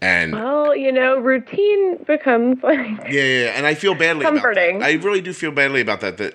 [0.00, 4.82] And well, you know, routine becomes like yeah, yeah, and I feel badly Comforting.
[4.82, 6.18] I really do feel badly about that.
[6.18, 6.34] That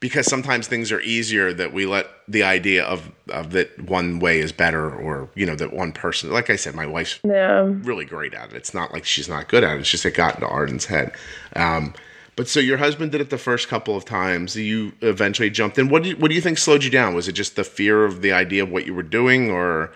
[0.00, 4.40] because sometimes things are easier that we let the idea of of that one way
[4.40, 6.30] is better, or you know that one person.
[6.30, 7.62] Like I said, my wife's yeah.
[7.82, 8.56] really great at it.
[8.56, 9.80] It's not like she's not good at it.
[9.80, 11.12] It's just it got into Arden's head.
[11.54, 11.94] Um,
[12.34, 14.56] but so your husband did it the first couple of times.
[14.56, 15.88] You eventually jumped in.
[15.88, 17.14] What do you, what do you think slowed you down?
[17.14, 19.92] Was it just the fear of the idea of what you were doing, or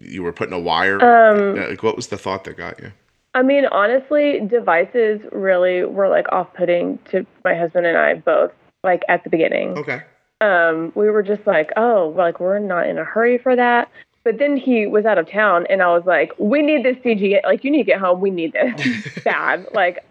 [0.00, 1.02] you were putting a wire?
[1.02, 2.92] Um, like what was the thought that got you?
[3.34, 8.50] I mean, honestly, devices really were like off-putting to my husband and I both.
[8.82, 10.02] Like at the beginning, Okay.
[10.40, 13.88] um, we were just like, oh, like we're not in a hurry for that.
[14.24, 17.40] But then he was out of town, and I was like, we need this CG.
[17.42, 18.20] Like, you need to get home.
[18.20, 19.66] We need this bad.
[19.72, 20.04] Like,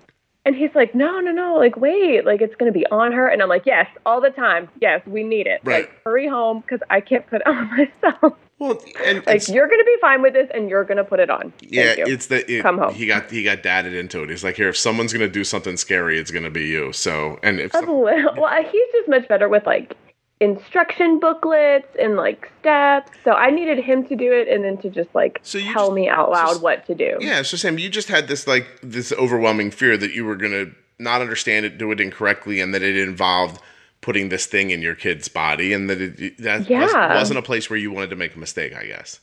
[0.50, 3.28] And he's like, no, no, no, like, wait, like, it's going to be on her.
[3.28, 4.68] And I'm like, yes, all the time.
[4.82, 5.62] Yes, we need it.
[5.64, 5.82] Right.
[5.82, 8.34] Like, hurry home because I can't put it on myself.
[8.58, 11.20] Well, and like, you're going to be fine with this and you're going to put
[11.20, 11.54] it on.
[11.62, 12.96] Yeah, it's the it, Come home.
[12.96, 14.32] He got he got dadded into it.
[14.32, 16.92] He's like, here, if someone's gonna do something scary, it's gonna be you.
[16.92, 19.96] So, and if some- well, he's just much better with like
[20.40, 23.12] instruction booklets and like steps.
[23.24, 25.94] So I needed him to do it and then to just like So tell just-
[25.94, 27.18] me out loud just- what to do.
[27.20, 30.68] yeah, so Sam, you just had this like this overwhelming fear that you were gonna
[30.98, 33.62] not understand it, do it incorrectly, and that it involved
[34.02, 37.14] putting this thing in your kid's body, and that it that was, Yeah.
[37.14, 38.74] wasn't a place where you wanted to make a mistake.
[38.76, 39.20] I guess.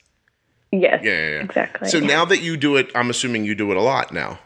[0.73, 1.01] Yes.
[1.03, 1.43] Yeah, yeah, yeah.
[1.45, 1.89] Exactly.
[1.89, 4.39] So now that you do it, I'm assuming you do it a lot now.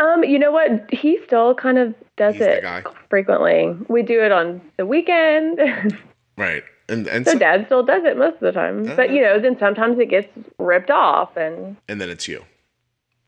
[0.00, 0.86] Um, you know what?
[0.92, 2.64] He still kind of does He's it
[3.08, 3.74] frequently.
[3.88, 5.58] We do it on the weekend.
[6.36, 6.62] Right.
[6.88, 8.88] And and so so, dad still does it most of the time.
[8.88, 10.28] Uh, but you know, then sometimes it gets
[10.58, 12.44] ripped off and and then it's you.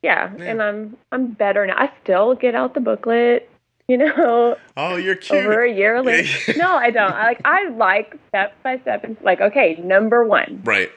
[0.03, 0.45] yeah, Yeah.
[0.45, 1.75] and I'm I'm better now.
[1.77, 3.51] I still get out the booklet,
[3.89, 5.45] you know, Oh, you're cute.
[5.45, 6.53] over a year later.
[6.57, 7.13] No, I don't.
[7.13, 10.61] I like I like step by step and like okay, number one.
[10.65, 10.91] Right.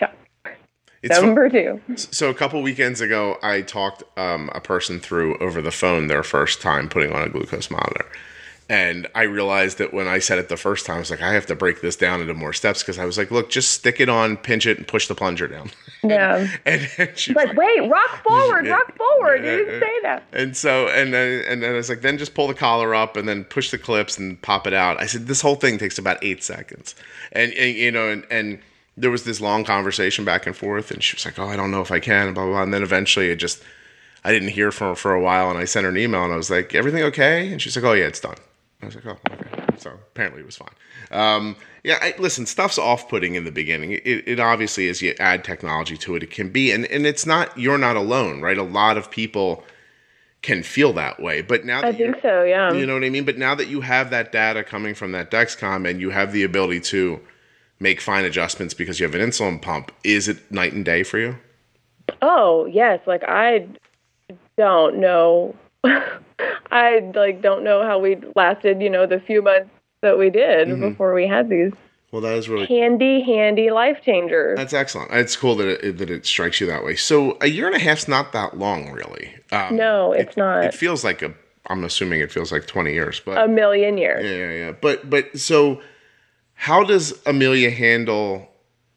[1.04, 1.82] It's Number two.
[1.96, 6.24] So a couple weekends ago, I talked um, a person through over the phone their
[6.24, 8.06] first time putting on a glucose monitor,
[8.70, 11.34] and I realized that when I said it the first time, I was like, I
[11.34, 14.00] have to break this down into more steps because I was like, look, just stick
[14.00, 15.72] it on, pinch it, and push the plunger down.
[16.06, 16.50] Yeah.
[16.66, 19.46] and, and she Like, wait, rock forward, rock forward.
[19.46, 20.24] Yeah, You didn't say that.
[20.34, 23.16] And so, and then, and then I was like, then just pull the collar up
[23.16, 25.00] and then push the clips and pop it out.
[25.00, 26.94] I said, this whole thing takes about eight seconds.
[27.32, 28.60] And, and you know, and, and
[28.96, 30.92] there was this long conversation back and forth.
[30.92, 32.64] And she was like, oh, I don't know if I can, blah, blah, blah.
[32.64, 33.64] And then eventually it just,
[34.24, 35.50] I didn't hear from her for a while.
[35.50, 37.52] And I sent her an email and I was like, everything okay?
[37.52, 38.38] And she's like, oh, yeah, it's done.
[38.82, 39.64] I was like, oh, okay.
[39.78, 40.70] So apparently it was fine.
[41.12, 43.92] Um, yeah, I, listen, stuff's off-putting in the beginning.
[43.92, 47.26] It, it obviously, as you add technology to it, it can be, and and it's
[47.26, 47.58] not.
[47.58, 48.58] You're not alone, right?
[48.58, 49.64] A lot of people
[50.42, 51.42] can feel that way.
[51.42, 52.72] But now that I think so, yeah.
[52.74, 53.26] you know what I mean?
[53.26, 56.44] But now that you have that data coming from that Dexcom and you have the
[56.44, 57.20] ability to
[57.84, 61.20] make fine adjustments because you have an insulin pump, is it night and day for
[61.20, 61.36] you?
[62.22, 63.68] Oh yes, like I
[64.58, 65.56] don't know.
[66.72, 69.70] I like don't know how we lasted, you know, the few months
[70.02, 70.90] that we did Mm-hmm.
[70.90, 71.72] before we had these
[72.12, 74.58] Well, that is really handy, handy life changers.
[74.58, 75.12] that's excellent.
[75.12, 76.96] It's cool that it, that it strikes you that way.
[76.96, 79.34] So a year and a half's not that long, really.
[79.52, 81.34] Um, no, it's it, not It feels like a.
[81.68, 84.26] I'm assuming it feels like 20 years, but a million years.
[84.26, 84.72] Yeah, yeah, yeah.
[84.74, 85.82] But but so
[86.64, 88.48] how does Amelia handle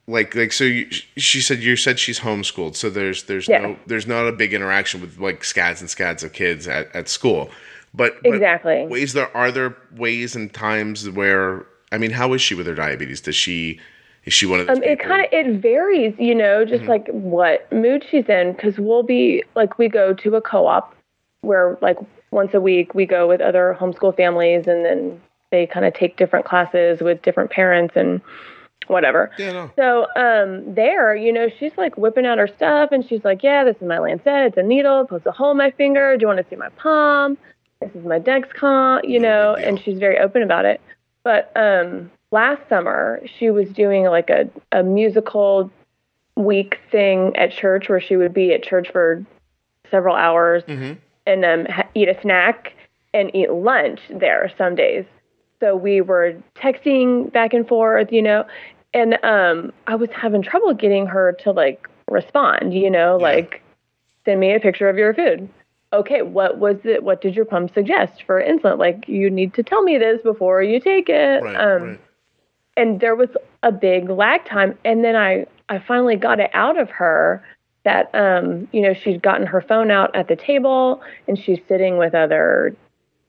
[0.06, 3.58] like like so you, she said you said she's homeschooled, so there's there's Yeah.
[3.58, 7.08] no there's not a big interaction with like scads and scads of kids at, at
[7.08, 7.50] school.
[7.92, 8.86] But, but Exactly.
[8.86, 12.74] ways there are there ways and times where I mean, how is she with her
[12.76, 13.20] diabetes?
[13.20, 13.80] Does she
[14.26, 16.90] is she one of those Um, it kind of it varies, you know, just Mm-hmm.
[16.90, 18.52] like what mood she's in.
[18.52, 20.94] Because we'll be like we go to a co-op
[21.40, 21.98] where like
[22.30, 25.20] once a week we go with other homeschool families, and then
[25.50, 28.20] they kind of take different classes with different parents and
[28.88, 29.30] whatever.
[29.38, 29.70] Yeah, no.
[29.76, 33.64] So um, there, you know, she's like whipping out her stuff, and she's like, "Yeah,
[33.64, 34.26] this is my Lancet.
[34.26, 35.02] It's a needle.
[35.02, 36.16] It puts a hole in my finger.
[36.16, 37.36] Do you want to see my palm?
[37.80, 39.08] This is my Dexcom.
[39.08, 40.80] You No know." And she's very open about it.
[41.24, 45.70] But um, last summer, she was doing like a, a musical
[46.36, 49.24] week thing at church where she would be at church for
[49.90, 50.92] several hours Mm-hmm.
[51.26, 52.74] and um, ha- eat a snack
[53.14, 55.04] and eat lunch there some days.
[55.60, 58.44] So we were texting back and forth, you know,
[58.94, 63.22] and um, I was having trouble getting her to like respond, you know, Yeah.
[63.22, 63.62] like
[64.24, 65.48] send me a picture of your food.
[65.92, 67.04] Okay, what was it?
[67.04, 68.78] What did your pump suggest for insulin?
[68.78, 71.42] Like, you need to tell me this before you take it.
[71.42, 72.00] Right, um, right.
[72.76, 73.30] and there was
[73.62, 77.42] a big lag time and then i i finally got it out of her
[77.84, 81.96] that um you know she'd gotten her phone out at the table and she's sitting
[81.98, 82.76] with other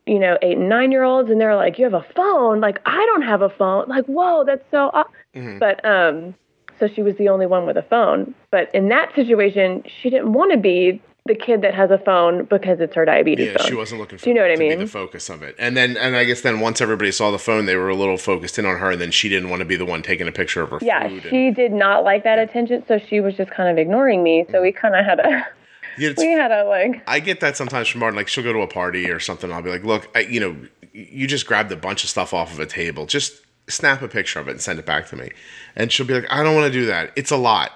[0.07, 2.79] you know eight and nine year olds and they're like you have a phone like
[2.85, 5.03] i don't have a phone like whoa that's so aw-.
[5.35, 5.59] Mhm.
[5.59, 6.33] but um
[6.79, 10.33] so she was the only one with a phone but in that situation she didn't
[10.33, 13.67] want to be the kid that has a phone because it's her diabetes Yeah, phone
[13.67, 14.79] she wasn't looking for you know what I mean?
[14.79, 15.55] the focus of it.
[15.59, 18.15] And then and I guess then once everybody saw the phone, they were a little
[18.17, 20.31] focused in on her, and then she didn't want to be the one taking a
[20.31, 21.23] picture of her yeah food.
[21.23, 24.45] and- she did not like that attention so she was just kind of ignoring me
[24.51, 25.45] so we kind of had a
[25.97, 28.17] Yeah, we had a like I get that sometimes from Arden.
[28.17, 29.51] Like she'll go to a party or something.
[29.51, 30.55] I'll be like, look, I, you know,
[30.93, 33.05] you just grabbed a bunch of stuff off of a table.
[33.05, 35.29] Just snap a picture of it and send it back to me.
[35.75, 37.11] And she'll be like, I don't want to do that.
[37.15, 37.71] It's a lot.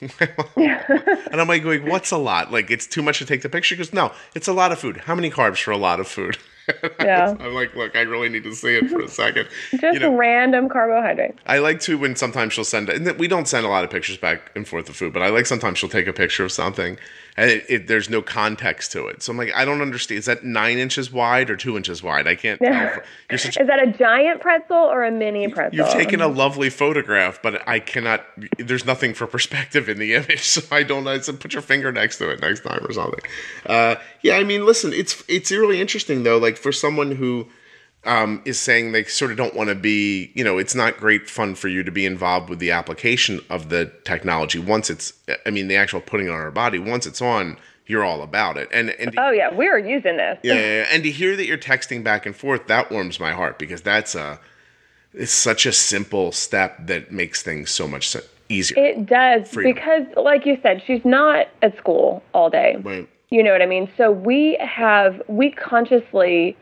[0.56, 2.52] and I'm like, going, what's a lot?
[2.52, 3.76] Like it's too much to take the picture.
[3.76, 4.98] Goes, no, it's a lot of food.
[4.98, 6.38] How many carbs for a lot of food?
[7.00, 7.34] Yeah.
[7.40, 9.48] I'm like, look, I really need to see it for a second.
[9.70, 11.38] just you know, random carbohydrates.
[11.46, 14.18] I like to when sometimes she'll send and we don't send a lot of pictures
[14.18, 16.98] back and forth of food, but I like sometimes she'll take a picture of something
[17.38, 19.22] it, it, there's no context to it.
[19.22, 20.18] So I'm like, I don't understand.
[20.18, 22.26] Is that nine inches wide or two inches wide?
[22.26, 22.60] I can't.
[22.60, 23.00] tell.
[23.30, 25.76] You're such, Is that a giant pretzel or a mini pretzel?
[25.76, 28.24] You've taken a lovely photograph, but I cannot.
[28.58, 31.06] There's nothing for perspective in the image, so I don't.
[31.06, 33.20] I said, put your finger next to it next time or something.
[33.66, 36.38] Uh, yeah, I mean, listen, it's it's really interesting though.
[36.38, 37.48] Like for someone who
[38.04, 41.28] um, is saying they sort of don't want to be, you know, it's not great
[41.28, 45.12] fun for you to be involved with the application of the technology once it's,
[45.44, 48.56] I mean, the actual putting it on our body, once it's on, you're all about
[48.56, 48.68] it.
[48.72, 50.38] And, and oh yeah, we're using this.
[50.42, 53.58] Yeah, yeah, and to hear that you're texting back and forth, that warms my heart
[53.58, 54.38] because that's a,
[55.14, 58.14] it's such a simple step that makes things so much
[58.48, 58.76] easier.
[58.78, 59.74] It does Freedom.
[59.74, 62.76] because, like you said, she's not at school all day.
[62.82, 63.08] Right.
[63.30, 63.90] You know what I mean?
[63.96, 66.56] So we have we consciously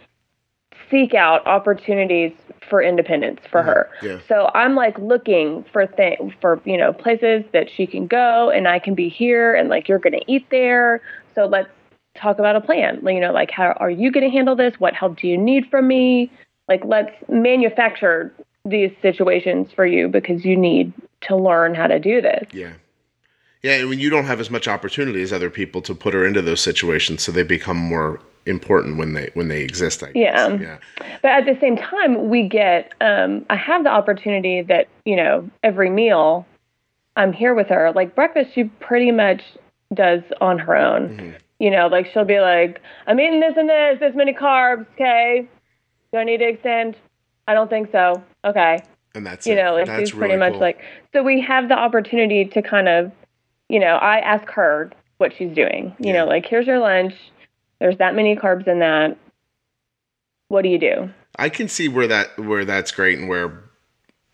[0.90, 2.32] seek out opportunities
[2.68, 3.68] for independence for mm-hmm.
[3.68, 3.90] her.
[4.02, 4.18] Yeah.
[4.28, 8.68] So I'm like looking for things for you know places that she can go and
[8.68, 11.00] I can be here and like you're going to eat there.
[11.34, 11.68] So let's
[12.16, 13.00] talk about a plan.
[13.06, 14.74] You know, like how are you going to handle this?
[14.78, 16.30] What help do you need from me?
[16.68, 18.32] Like let's manufacture
[18.64, 22.48] these situations for you because you need to learn how to do this.
[22.52, 22.72] Yeah.
[23.62, 26.24] Yeah, and when you don't have as much opportunity as other people to put her
[26.24, 30.02] into those situations, so they become more important when they when they exist.
[30.02, 30.48] I yeah.
[30.48, 30.78] Yeah.
[31.22, 35.48] But at the same time, we get um, I have the opportunity that you know
[35.62, 36.46] every meal
[37.16, 37.92] I'm here with her.
[37.92, 39.42] Like breakfast, she pretty much
[39.92, 41.08] does on her own.
[41.08, 41.30] Mm-hmm.
[41.58, 44.86] You know, like she'll be like, I'm eating this and this, this many carbs.
[44.94, 45.48] Okay,
[46.12, 46.96] do I need to extend?
[47.48, 48.22] I don't think so.
[48.44, 48.78] Okay.
[49.14, 49.56] And that's you it.
[49.56, 50.60] know, like that's she's pretty really much cool.
[50.60, 50.80] like.
[51.12, 53.10] So we have the opportunity to kind of,
[53.68, 55.94] you know, I ask her what she's doing.
[55.98, 56.12] You yeah.
[56.12, 57.14] know, like here's your lunch
[57.80, 59.16] there's that many carbs in that.
[60.48, 61.10] What do you do?
[61.36, 63.62] I can see where that where that's great and where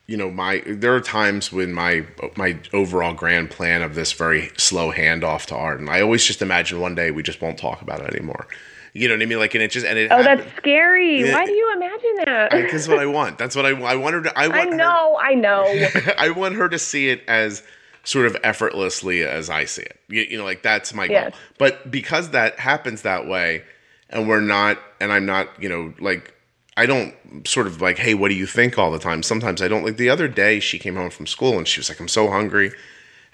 [0.06, 4.50] you know my there are times when my my overall grand plan of this very
[4.56, 7.82] slow handoff to Arden and I always just imagine one day we just won't talk
[7.82, 8.46] about it anymore.
[8.94, 9.38] You know what I mean?
[9.38, 10.12] Like, and it just and it.
[10.12, 10.40] Oh, happened.
[10.40, 11.22] that's scary.
[11.22, 12.50] Yeah, Why do you imagine that?
[12.50, 13.38] That's what I want.
[13.38, 14.38] That's what I, I want her to.
[14.38, 15.16] I, want I know.
[15.18, 16.12] Her, I know.
[16.18, 17.62] I want her to see it as
[18.04, 20.00] sort of effortlessly as I see it.
[20.08, 21.30] You, you know, like that's my yes.
[21.30, 21.40] goal.
[21.58, 23.64] But because that happens that way,
[24.10, 26.34] and we're not, and I'm not, you know, like
[26.76, 27.14] I don't
[27.46, 29.22] sort of like, hey, what do you think all the time?
[29.22, 29.84] Sometimes I don't.
[29.84, 32.28] Like the other day, she came home from school and she was like, I'm so
[32.30, 32.72] hungry.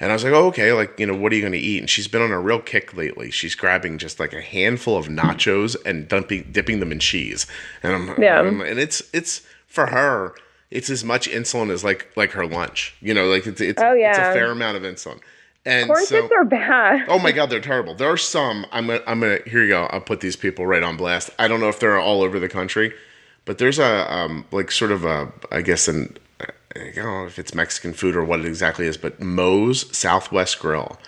[0.00, 1.80] And I was like, oh, okay, like, you know, what are you going to eat?
[1.80, 3.32] And she's been on a real kick lately.
[3.32, 7.48] She's grabbing just like a handful of nachos and dumping, dipping them in cheese.
[7.82, 8.38] And I'm, yeah.
[8.38, 10.34] I'm, and it's, it's for her,
[10.70, 12.94] it's as much insulin as like like her lunch.
[13.00, 14.10] You know, like it's it's, oh, yeah.
[14.10, 15.20] it's a fair amount of insulin.
[15.64, 17.06] And corn so, chips are bad.
[17.08, 17.94] oh my god, they're terrible.
[17.94, 18.66] There are some.
[18.72, 19.84] I'm gonna, I'm gonna here you go.
[19.84, 21.30] I'll put these people right on blast.
[21.38, 22.94] I don't know if they're all over the country,
[23.44, 27.38] but there's a um like sort of a I guess an I don't know if
[27.38, 30.98] it's Mexican food or what it exactly is, but Moe's Southwest Grill.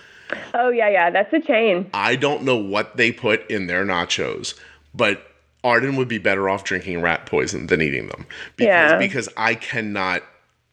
[0.53, 1.89] Oh yeah, yeah, that's a chain.
[1.93, 4.57] I don't know what they put in their nachos,
[4.93, 5.30] but
[5.63, 8.97] Arden would be better off drinking rat poison than eating them because yeah.
[8.97, 10.23] because I cannot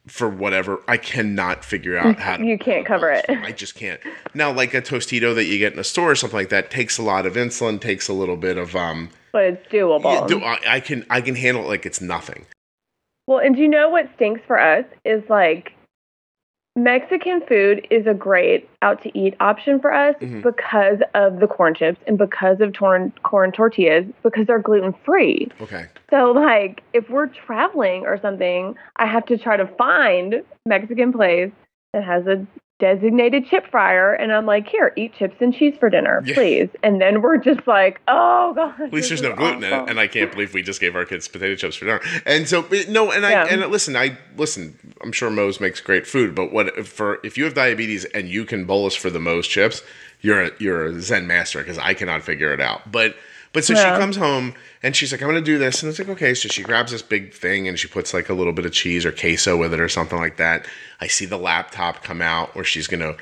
[0.07, 3.27] for whatever I cannot figure out how to you can't cover it.
[3.29, 4.01] I just can't.
[4.35, 6.98] Now like a Tostito that you get in a store or something like that takes
[6.98, 10.27] a lot of insulin, takes a little bit of um but it's doable.
[10.27, 12.46] Do, I, I can I can handle it like it's nothing.
[13.27, 15.72] Well, and do you know what stinks for us is like
[16.76, 20.42] Mexican food is a great out to eat option for us mm-hmm.
[20.42, 25.48] because of the corn chips and because of torn corn tortillas because they're gluten free.
[25.61, 25.87] Okay.
[26.11, 31.50] So like if we're traveling or something, I have to try to find Mexican place
[31.92, 32.46] that has a
[32.79, 36.35] designated chip fryer and I'm like, here, eat chips and cheese for dinner, yeah.
[36.35, 36.69] please.
[36.83, 38.81] And then we're just like, oh god.
[38.81, 39.79] At least there's no gluten awful.
[39.79, 39.91] in it.
[39.91, 42.01] And I can't believe we just gave our kids potato chips for dinner.
[42.25, 43.47] And so no, and I yeah.
[43.47, 47.45] and listen, I listen, I'm sure Moe's makes great food, but what for if you
[47.45, 49.83] have diabetes and you can bolus for the Moe's chips,
[50.21, 52.91] you're a you're a Zen master because I cannot figure it out.
[52.91, 53.17] But
[53.59, 53.94] but so yeah.
[53.94, 56.33] she comes home and she's like, I'm gonna do this, and it's like, okay.
[56.33, 59.05] So she grabs this big thing and she puts like a little bit of cheese
[59.05, 60.64] or queso with it or something like that.
[61.01, 63.16] I see the laptop come out where she's gonna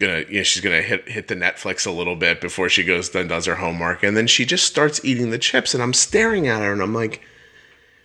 [0.00, 3.10] gonna you know she's gonna hit hit the Netflix a little bit before she goes
[3.10, 6.48] then does her homework, and then she just starts eating the chips, and I'm staring
[6.48, 7.22] at her and I'm like.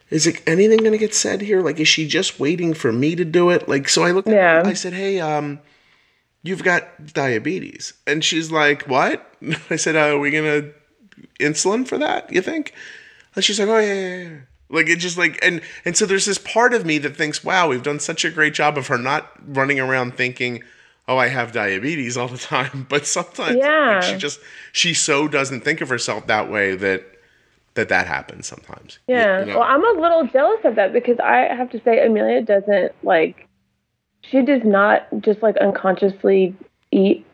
[0.10, 1.60] Is it anything gonna get said here?
[1.60, 3.67] Like, is she just waiting for me to do it?
[3.67, 4.29] Like, so I looked.
[4.29, 4.63] Yeah.
[4.63, 5.60] I said, "Hey, um,
[6.44, 9.29] you've got diabetes," and she's like, "What?"
[9.69, 10.71] I said, uh, "Are we gonna
[11.40, 12.31] insulin for that?
[12.31, 12.73] You think?
[13.35, 14.38] And she's like, oh yeah, yeah, yeah.
[14.69, 17.69] Like it just like and and so there's this part of me that thinks, wow,
[17.69, 20.63] we've done such a great job of her not running around thinking,
[21.08, 22.85] oh, I have diabetes all the time.
[22.90, 24.00] But sometimes yeah.
[24.02, 24.40] like, she just
[24.71, 27.06] she so doesn't think of herself that way that
[27.75, 29.00] that that happens sometimes.
[29.08, 29.40] Yeah.
[29.40, 29.60] You know?
[29.60, 33.48] Well, I'm a little jealous of that because I have to say Amelia doesn't like
[34.23, 36.56] she does not just like unconsciously
[36.92, 37.25] eat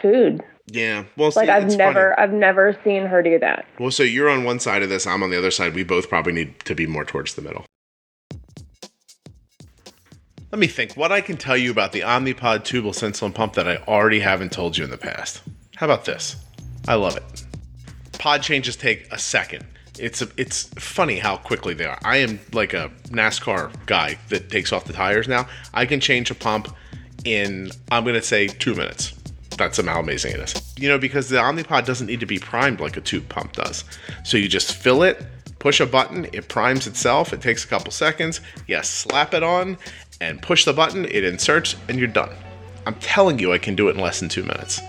[0.00, 0.42] food.
[0.72, 1.04] Yeah.
[1.16, 2.22] Well, Like see, I've never, funny.
[2.28, 3.66] I've never seen her do that.
[3.78, 5.06] Well, so you're on one side of this.
[5.06, 5.74] I'm on the other side.
[5.74, 7.64] We both probably need to be more towards the middle.
[10.52, 10.96] Let me think.
[10.96, 14.52] What I can tell you about the Omnipod tubeless insulin pump that I already haven't
[14.52, 15.42] told you in the past.
[15.76, 16.36] How about this?
[16.88, 17.44] I love it.
[18.18, 19.64] Pod changes take a second.
[19.98, 21.98] It's a, it's funny how quickly they are.
[22.04, 25.46] I am like a NASCAR guy that takes off the tires now.
[25.74, 26.74] I can change a pump
[27.24, 29.12] in I'm going to say 2 minutes.
[29.60, 30.74] That's how amazing it is.
[30.78, 33.84] You know, because the Omnipod doesn't need to be primed like a tube pump does.
[34.24, 35.22] So you just fill it,
[35.58, 37.32] push a button, it primes itself.
[37.32, 38.40] It takes a couple seconds.
[38.66, 39.76] Yes, slap it on
[40.20, 42.30] and push the button, it inserts, and you're done.
[42.86, 44.80] I'm telling you, I can do it in less than two minutes.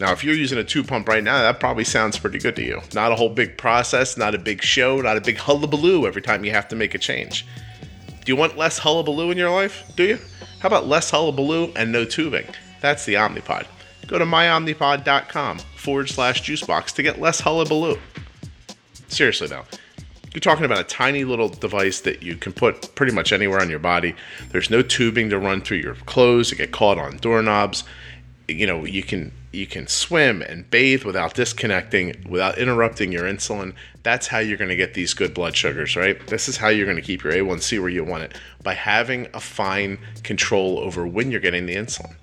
[0.00, 2.64] Now, if you're using a tube pump right now, that probably sounds pretty good to
[2.64, 2.80] you.
[2.94, 6.42] Not a whole big process, not a big show, not a big hullabaloo every time
[6.46, 7.46] you have to make a change.
[8.24, 9.92] Do you want less hullabaloo in your life?
[9.96, 10.18] Do you?
[10.60, 12.46] How about less hullabaloo and no tubing?
[12.80, 13.66] That's the Omnipod.
[14.06, 17.98] Go to myomnipod.com forward slash juicebox to get less hullabaloo.
[19.08, 19.64] Seriously, though.
[20.32, 23.68] You're talking about a tiny little device that you can put pretty much anywhere on
[23.68, 24.14] your body.
[24.50, 27.82] There's no tubing to run through your clothes to get caught on doorknobs.
[28.46, 33.74] You know, you can you can swim and bathe without disconnecting, without interrupting your insulin.
[34.04, 36.24] That's how you're going to get these good blood sugars, right?
[36.28, 39.26] This is how you're going to keep your A1C where you want it by having
[39.34, 42.14] a fine control over when you're getting the insulin.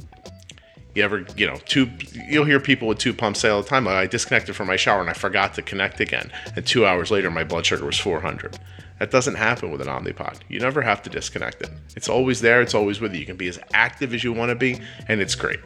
[0.97, 1.91] You ever, you know, two
[2.27, 4.77] you'll hear people with two pumps say all the time, like, I disconnected from my
[4.77, 6.31] shower and I forgot to connect again.
[6.55, 8.57] And two hours later, my blood sugar was 400.
[8.97, 10.39] That doesn't happen with an Omnipod.
[10.47, 11.69] You never have to disconnect it.
[11.95, 13.19] It's always there, it's always with you.
[13.19, 15.59] You can be as active as you want to be, and it's great.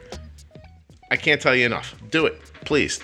[1.10, 1.94] I can't tell you enough.
[2.10, 3.00] Do it, please.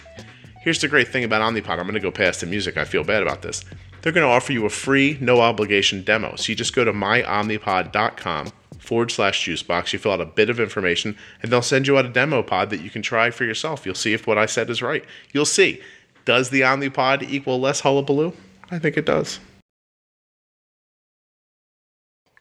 [0.61, 1.79] Here's the great thing about Omnipod.
[1.79, 2.77] I'm going to go past the music.
[2.77, 3.65] I feel bad about this.
[4.03, 6.37] They're going to offer you a free, no obligation demo.
[6.37, 9.93] So you just go to myomnipod.com forward slash juicebox.
[9.93, 12.71] You fill out a bit of information, and they'll send you out a demo pod
[12.71, 13.85] that you can try for yourself.
[13.85, 15.05] You'll see if what I said is right.
[15.33, 15.81] You'll see.
[16.25, 18.33] Does the Omnipod equal less hullabaloo?
[18.71, 19.41] I think it does.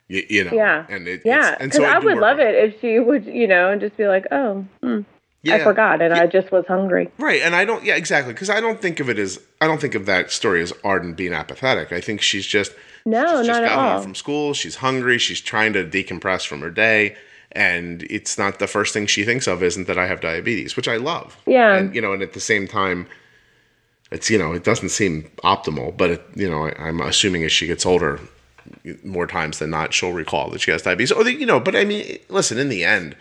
[0.09, 0.85] You, you know, Yeah.
[0.89, 3.25] and it, Yeah, it's, and because so I do would love it if she would,
[3.25, 5.01] you know, and just be like, "Oh, hmm,
[5.49, 7.83] I forgot, and I just was hungry." Right, and I don't.
[7.83, 8.33] Yeah, exactly.
[8.33, 9.39] Because I don't think of it as.
[9.59, 11.91] I don't think of that story as Arden being apathetic.
[11.91, 12.71] I think she's just.
[13.07, 14.01] No, she's just not at got home all.
[14.01, 14.53] from school.
[14.53, 15.17] She's hungry.
[15.17, 17.15] She's trying to decompress from her day,
[17.53, 19.63] and it's not the first thing she thinks of.
[19.63, 21.37] Isn't that I have diabetes, which I love.
[21.45, 21.75] Yeah.
[21.77, 23.07] and you know, and at the same time,
[24.11, 27.51] it's you know, it doesn't seem optimal, but it, you know, I, I'm assuming as
[27.53, 28.19] she gets older,
[29.05, 31.13] more times than not, she'll recall that she has diabetes.
[31.13, 33.15] Or the, you know, but I mean, listen, in the end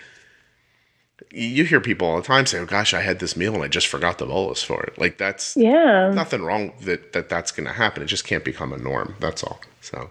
[1.33, 3.69] you hear people all the time say, "Oh gosh, I had this meal and I
[3.69, 6.11] just forgot the bolus for it." Like that's Yeah.
[6.15, 8.03] nothing wrong that that that's going to happen.
[8.03, 9.15] It just can't become a norm.
[9.21, 9.59] That's all.
[9.81, 10.11] So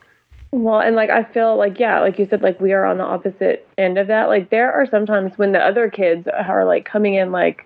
[0.51, 3.03] Well, and like I feel like yeah, like you said, like we are on the
[3.03, 4.27] opposite end of that.
[4.29, 7.65] Like there are sometimes when the other kids are like coming in, like,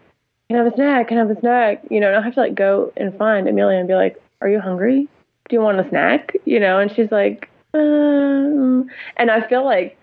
[0.49, 1.07] "Can I have a snack?
[1.07, 3.47] Can I have a snack?" You know, and I have to like go and find
[3.47, 5.07] Amelia and be like, "Are you hungry?
[5.47, 9.98] Do you want a snack?" You know, and she's like, um, and I feel like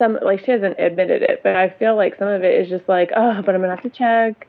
[0.00, 2.88] some like she hasn't admitted it, but I feel like some of it is just
[2.88, 4.46] like, oh, but I'm gonna have to check.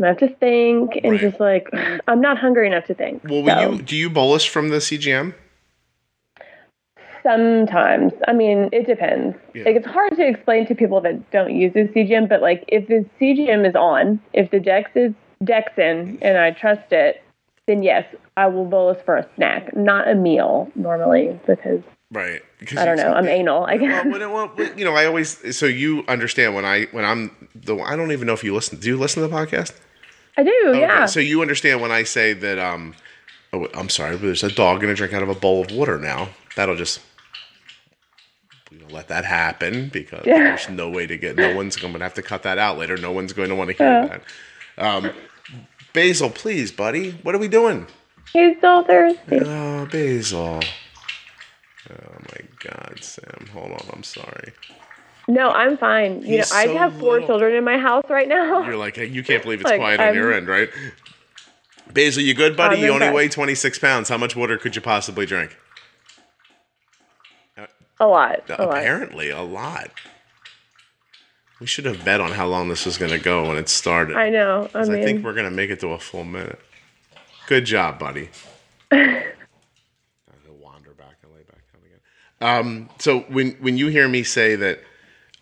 [0.00, 1.20] I'm gonna have to think, and Right.
[1.20, 1.68] just like
[2.08, 3.22] I'm not hungry enough to think.
[3.24, 5.34] well, So- you do you bolus from the CGM?
[7.24, 8.12] Sometimes.
[8.26, 9.36] I mean, it depends.
[9.52, 9.64] Yeah.
[9.64, 12.86] Like, it's hard to explain to people that don't use the CGM, but like, if
[12.86, 15.12] the CGM is on, if the Dex is
[15.44, 17.22] Dex in, and I trust it,
[17.66, 18.06] then yes,
[18.36, 22.40] I will bolus for a snack, not a meal normally, because Right.
[22.76, 23.64] I don't know, I'm anal.
[23.66, 24.06] I guess.
[24.06, 27.76] Well, well, well, you know, I always so you understand when I when I'm the
[27.76, 28.78] I don't even know if you listen.
[28.78, 29.72] Do you listen to the podcast?
[30.38, 31.04] I do, Okay, yeah.
[31.06, 32.94] So you understand when I say that um
[33.52, 35.98] oh, I'm sorry, but there's a dog gonna drink out of a bowl of water
[35.98, 36.28] now.
[36.56, 37.00] That'll just
[38.70, 40.38] we don't let that happen because Yeah.
[40.38, 42.96] there's no way to get no one's gonna have to cut that out later.
[42.96, 44.18] No one's going to want to hear Yeah.
[44.76, 44.82] that.
[44.82, 45.10] Um
[45.92, 47.10] Basil, please, buddy.
[47.22, 47.86] What are we doing?
[48.32, 49.40] He's still thirsty.
[49.40, 50.60] Oh, Basil.
[51.90, 53.46] Oh my God, Sam.
[53.52, 53.86] Hold on.
[53.92, 54.52] I'm sorry.
[55.26, 56.22] No, I'm fine.
[56.22, 57.28] You know, He's I have four little.
[57.28, 58.64] children in my house right now.
[58.64, 60.70] You're like, hey, you can't believe it's Like, quiet on I'm- your end, right?
[61.92, 62.76] Basil, you good, buddy?
[62.76, 63.14] I'm you only impressed.
[63.14, 64.08] weigh 26 pounds.
[64.10, 65.56] How much water could you possibly drink?
[67.56, 67.66] Uh,
[68.00, 68.42] a lot.
[68.50, 68.78] A lot.
[68.78, 69.90] Apparently, a lot.
[71.60, 74.16] We should have bet on how long this was going to go when it started.
[74.16, 74.68] I know.
[74.74, 76.60] I, mean, think we're going to make it to a full minute.
[77.46, 78.28] Good job, buddy.
[78.92, 79.00] I'll
[80.60, 81.98] wander back and lay back down again.
[82.40, 84.80] Um, so when when you hear me say that,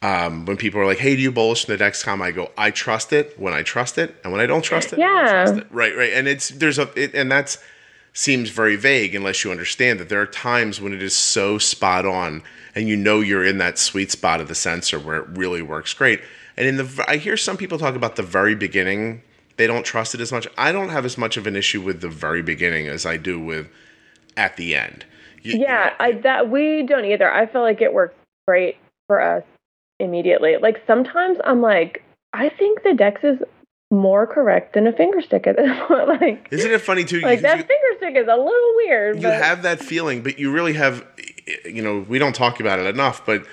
[0.03, 2.71] um, when people are like, "Hey, do you bolus from the Dexcom?" I go, "I
[2.71, 5.45] trust it when I trust it, and when I don't trust it, Yeah.
[5.45, 6.13] trust it." Right, right.
[6.13, 7.59] And it's there's a it, and that's
[8.13, 12.07] seems very vague unless you understand that there are times when it is so spot
[12.07, 12.43] on
[12.75, 15.93] and you know you're in that sweet spot of the sensor where it really works
[15.93, 16.23] great.
[16.57, 19.21] And in the, I hear some people talk about the very beginning.
[19.59, 20.49] They don't trust it as much.
[20.57, 23.39] I don't have as much of an issue with the very beginning as I do
[23.39, 23.69] with
[24.35, 25.05] at the end.
[25.47, 27.33] You, yeah, I that we don't either.
[27.33, 28.17] I feel like it works
[28.47, 28.77] great
[29.07, 29.45] for us
[29.99, 30.57] immediately.
[30.61, 33.39] Like sometimes I'm like, I think the Dex is
[33.91, 36.09] more correct than a finger stick at this point.
[36.09, 37.21] like, isn't it funny too?
[37.21, 39.17] Like that you, finger stick is a little weird.
[39.17, 39.43] You but.
[39.43, 41.07] have that feeling, but you really have.
[41.65, 43.47] You know, we don't talk about it enough, but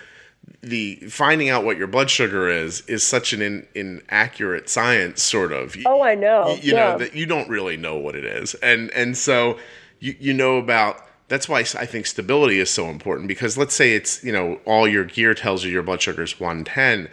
[0.62, 5.52] the finding out what your blood sugar is is such an in, inaccurate science, sort
[5.54, 5.76] of.
[5.86, 6.50] Oh, I know.
[6.50, 6.92] You, you yeah.
[6.92, 9.60] know that you don't really know what it is, and and so
[10.00, 11.08] you you know about.
[11.34, 14.88] That's why I think stability is so important because let's say it's you know all
[14.88, 17.10] your gear tells you your blood sugar is 110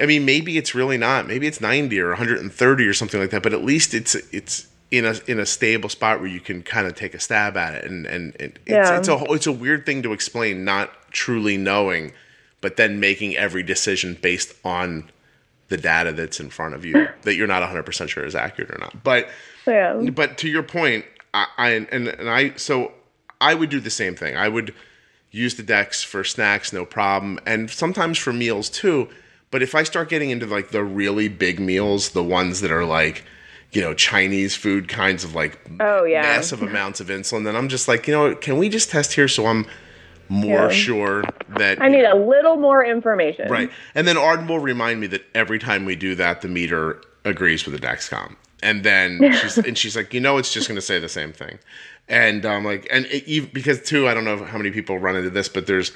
[0.00, 1.26] I mean, maybe it's really not.
[1.26, 3.42] Maybe it's 90 or 130 or something like that.
[3.42, 6.86] But at least it's it's in a in a stable spot where you can kind
[6.86, 7.84] of take a stab at it.
[7.84, 8.98] And and, it's yeah.
[8.98, 12.12] it's a it's a weird thing to explain, not truly knowing,
[12.60, 15.10] but then making every decision based on
[15.68, 18.70] the data that's in front of you that you're not 100 percent sure is accurate
[18.70, 19.02] or not.
[19.02, 19.28] But
[19.66, 19.94] yeah.
[20.12, 21.04] but to your point,
[21.34, 22.92] I, I and and I so
[23.40, 24.36] I would do the same thing.
[24.36, 24.74] I would
[25.30, 29.08] use the Dex for snacks, no problem, and sometimes for meals too
[29.50, 32.84] but if I start getting into like the really big meals, the ones that are
[32.84, 33.24] like,
[33.72, 37.68] you know, Chinese food kinds of like oh yeah massive amounts of insulin, then I'm
[37.68, 39.66] just like, you know, can we just test here so I'm
[40.28, 40.68] more yeah.
[40.70, 41.24] sure
[41.56, 43.48] that I need a little more information.
[43.48, 43.70] Right.
[43.94, 47.64] And then Arden will remind me that every time we do that, the meter agrees
[47.64, 48.36] with the Dexcom.
[48.62, 51.32] And then she's and she's like, you know, it's just going to say the same
[51.32, 51.58] thing.
[52.08, 55.30] And um, like, and it, because too, I don't know how many people run into
[55.30, 55.92] this, but there's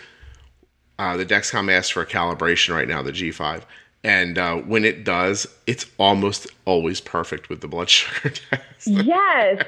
[0.98, 3.62] uh, the Dexcom asks for a calibration right now, the G5.
[4.02, 8.86] And uh, when it does, it's almost always perfect with the blood sugar test.
[8.86, 9.64] yes.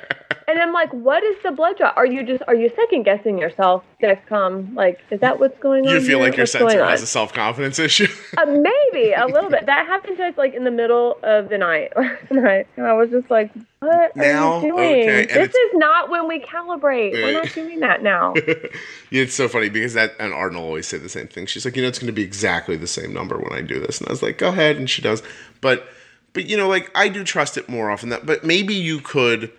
[0.49, 1.93] And I'm like, what is the blood draw?
[1.97, 4.75] Are you just, are you second guessing yourself, Dexcom?
[4.75, 5.95] Like, is that what's going on?
[5.95, 6.29] You feel here?
[6.29, 8.09] like your sensor has a self confidence issue?
[8.39, 9.67] uh, maybe a little bit.
[9.67, 12.67] That happened to us like in the middle of the night last night.
[12.77, 13.51] And I was just like,
[13.83, 15.09] what now, are you doing?
[15.09, 15.27] Okay.
[15.27, 17.13] This is not when we calibrate.
[17.13, 18.35] We're not doing that now.
[18.37, 21.47] yeah, it's so funny because that and Arden always say the same thing.
[21.47, 23.81] She's like, you know, it's going to be exactly the same number when I do
[23.81, 25.23] this, and I was like, go ahead, and she does.
[25.61, 25.89] But,
[26.33, 28.11] but you know, like I do trust it more often.
[28.11, 29.51] That, but maybe you could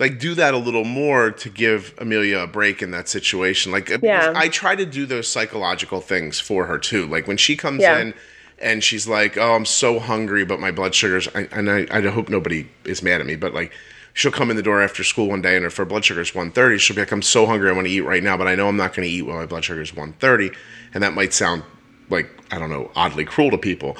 [0.00, 3.70] like do that a little more to give Amelia a break in that situation.
[3.70, 4.32] Like, yeah.
[4.34, 7.06] I try to do those psychological things for her too.
[7.06, 8.00] Like when she comes yeah.
[8.00, 8.14] in
[8.60, 12.00] and she's like, "Oh, I'm so hungry, but my blood sugars." I, and I, I
[12.02, 13.72] hope nobody is mad at me, but like,
[14.12, 16.34] she'll come in the door after school one day, and if her blood sugar is
[16.34, 18.54] 130, she'll be like, "I'm so hungry, I want to eat right now, but I
[18.54, 20.50] know I'm not going to eat when my blood sugar is 130,"
[20.94, 21.62] and that might sound
[22.08, 23.96] like I don't know, oddly cruel to people,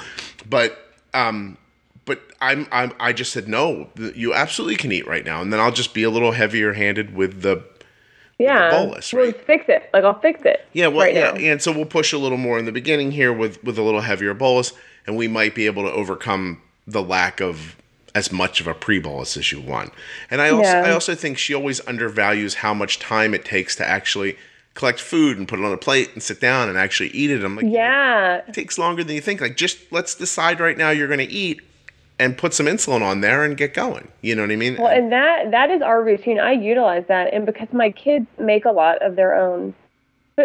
[0.49, 0.77] but
[1.13, 1.57] um,
[2.05, 5.59] but I'm, I'm I just said no, you absolutely can eat right now, and then
[5.59, 7.63] I'll just be a little heavier handed with the
[8.41, 9.33] yeah, bolus, right?
[9.33, 9.89] We'll fix it.
[9.93, 10.65] Like I'll fix it.
[10.73, 11.39] Yeah, well, right yeah, now.
[11.39, 14.01] and so we'll push a little more in the beginning here with with a little
[14.01, 14.73] heavier bolus,
[15.07, 17.75] and we might be able to overcome the lack of
[18.13, 19.93] as much of a pre-bolus as you want.
[20.29, 20.83] And I also yeah.
[20.85, 24.37] I also think she always undervalues how much time it takes to actually
[24.73, 27.43] collect food and put it on a plate and sit down and actually eat it.
[27.43, 29.41] I'm like, yeah, it takes longer than you think.
[29.41, 31.61] Like, just let's decide right now you're going to eat
[32.21, 34.07] and put some insulin on there and get going.
[34.21, 34.77] You know what I mean?
[34.77, 36.39] Well, and that that is our routine.
[36.39, 39.73] I utilize that, and because my kids make a lot of their own,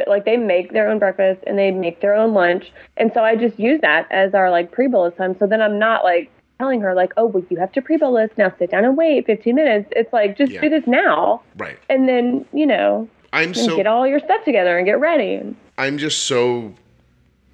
[0.06, 3.36] like they make their own breakfast and they make their own lunch, and so I
[3.36, 5.36] just use that as our like pre-bolus time.
[5.38, 8.50] So then I'm not like telling her like, oh, well, you have to pre-bolus now.
[8.58, 9.92] Sit down and wait 15 minutes.
[9.94, 10.62] It's like just yeah.
[10.62, 11.78] do this now, right?
[11.90, 15.54] And then you know, I'm so get all your stuff together and get ready.
[15.76, 16.72] I'm just so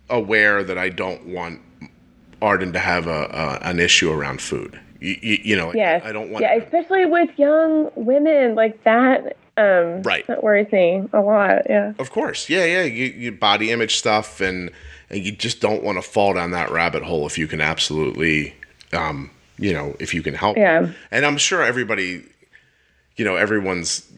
[0.09, 1.61] aware that I don't want
[2.43, 3.25] Arden to have a,
[3.63, 4.79] a an issue around food.
[5.01, 6.03] You, you, you know, yes.
[6.05, 6.43] I don't want.
[6.43, 9.37] Yeah, especially with young women like that.
[9.57, 10.27] Um, right.
[10.27, 11.63] That worries me a lot.
[11.69, 11.93] Yeah.
[11.99, 12.49] Of course.
[12.49, 12.83] Yeah, yeah.
[12.83, 14.71] You, you body image stuff, and,
[15.11, 18.55] and you just don't want to fall down that rabbit hole if you can absolutely,
[18.93, 20.57] um, you know, if you can help.
[20.57, 20.91] Yeah.
[21.11, 22.25] And I'm sure everybody,
[23.17, 24.11] you know, everyone's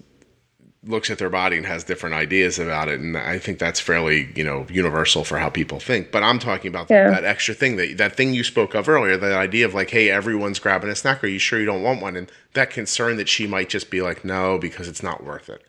[0.87, 4.31] looks at their body and has different ideas about it and i think that's fairly
[4.35, 7.05] you know universal for how people think but i'm talking about yeah.
[7.05, 9.91] that, that, extra thing that that thing you spoke of earlier the idea of like
[9.91, 13.17] hey everyone's grabbing a snack are you sure you don't want one and that concern
[13.17, 15.63] that she might just be like no because it's not worth it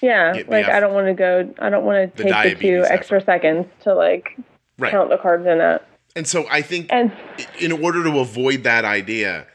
[0.00, 3.18] yeah like i don't want to go i don't want to take the two extra
[3.18, 3.26] effort.
[3.26, 4.36] seconds to like
[4.78, 4.90] right.
[4.90, 5.82] count the carbs in it
[6.16, 7.12] and so i think and
[7.58, 9.46] in order to avoid that idea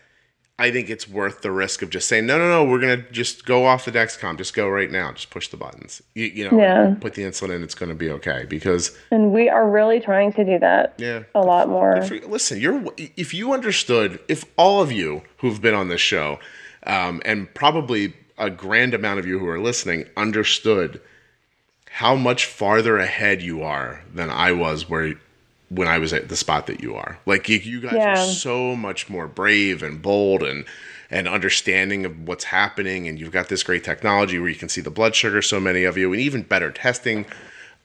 [0.58, 3.12] I think it's worth the risk of just saying, no, no, no, we're going to
[3.12, 4.38] just go off the Dexcom.
[4.38, 5.12] Just go right now.
[5.12, 6.02] Just push the buttons.
[6.14, 6.96] You, you know, yeah.
[7.02, 7.64] put the insulin in.
[7.64, 8.98] It's going to be okay because.
[9.12, 10.96] And we are really trying to do that.
[10.98, 11.24] Yeah.
[11.36, 12.00] A lot more.
[12.26, 16.40] listen, you're if you understood, if all of you who've been on this show,
[16.84, 21.02] um, and probably a grand amount of you who are listening, understood
[21.90, 25.16] how much farther ahead you are than I was, where
[25.70, 27.18] when I was at the spot that you are.
[27.26, 28.14] Like you, you guys Yeah.
[28.14, 30.66] are so much more brave and bold and
[31.12, 33.08] and understanding of what's happening.
[33.08, 35.84] And you've got this great technology where you can see the blood sugar so many
[35.84, 37.26] of you and even better testing.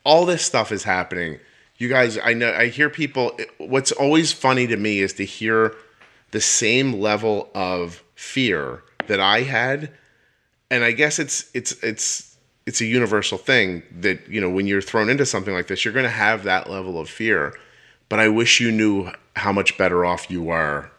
[0.05, 1.39] All this stuff is happening.
[1.76, 5.74] You guys i know i hear people what's always funny to me is to hear
[6.31, 9.91] the same level of fear that i had.
[10.70, 14.83] And i guess it's it's it's it's a universal thing that you know when you're
[14.83, 17.55] thrown into something like this you're going to have that level of fear
[18.11, 20.90] but i wish you knew how much better off you are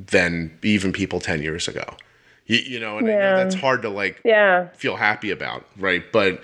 [0.00, 1.84] than even people 10 years ago
[2.46, 4.68] you, you know and I know that's hard to like Yeah.
[4.74, 6.42] feel happy about right but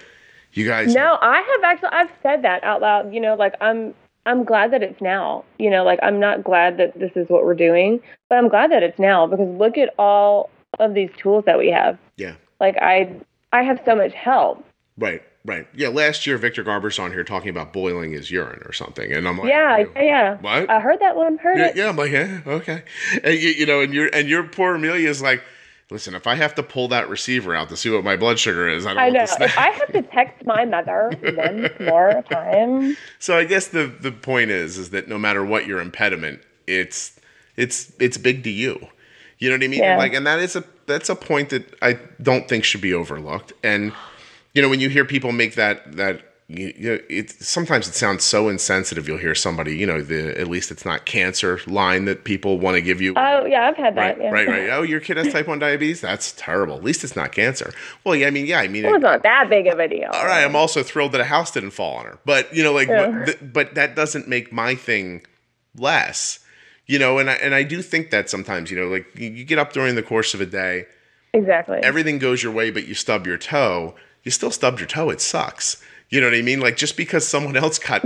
[0.53, 3.93] you guys No, I have actually I've said that out loud, you know, like I'm
[4.25, 5.45] I'm glad that it's now.
[5.59, 8.71] You know, like I'm not glad that this is what we're doing, but I'm glad
[8.71, 11.99] that it's now because look at all of these tools that we have.
[12.17, 13.17] yeah Like I
[13.53, 14.65] I have so much help.
[14.97, 15.67] Right, right.
[15.75, 19.27] Yeah, last year Victor Garber's on here talking about boiling his urine or something, and
[19.29, 20.37] I'm like, Yeah, you know, yeah, yeah.
[20.37, 20.71] What?
[20.71, 21.77] I heard that one, heard yeah, it.
[21.77, 22.83] yeah, I'm like, yeah, okay.
[23.23, 25.43] And you, you know, and your and your poor Amelia is like,
[25.91, 28.69] listen, if I have to pull that receiver out to see what my blood sugar
[28.69, 29.23] is, I don't I know.
[29.23, 34.13] If I have to text my mother one more time, so I guess the the
[34.13, 37.19] point is is that no matter what your impediment, it's
[37.57, 38.89] it's it's big to you.
[39.39, 39.81] You know what I mean?
[39.81, 39.99] Yeah.
[39.99, 43.53] Like, and that is a that's a point that I don't think should be overlooked.
[43.63, 43.93] And
[44.55, 48.23] you know, when you hear people make that that you, you it sometimes it sounds
[48.23, 49.09] so insensitive.
[49.09, 52.75] You'll hear somebody, you know, the at least it's not cancer line that people want
[52.77, 53.15] to give you.
[53.17, 54.23] oh yeah, I've had Right, that.
[54.25, 54.31] Yeah.
[54.31, 54.71] right, right.
[54.73, 56.01] Oh, your kid has type one diabetes.
[56.03, 56.77] That's terrible.
[56.77, 57.73] At least it's not cancer.
[58.05, 60.11] Well, yeah, I mean, yeah, I mean, It was not that big of a deal.
[60.13, 62.19] all right, I'm also thrilled that a house didn't fall on her.
[62.27, 63.25] But you know, like, Yeah.
[63.25, 65.23] but, but that doesn't make my thing
[65.77, 66.41] less.
[66.87, 69.45] You know, and I, and I do think that sometimes, you know, like you, you
[69.45, 70.85] get up during the course of a day,
[71.33, 71.79] Exactly.
[71.83, 73.95] everything goes your way, but you stub your toe.
[74.25, 75.11] You still stubbed your toe.
[75.11, 75.83] It sucks.
[76.11, 76.61] You know what I mean?
[76.61, 78.03] Like just because someone else cut,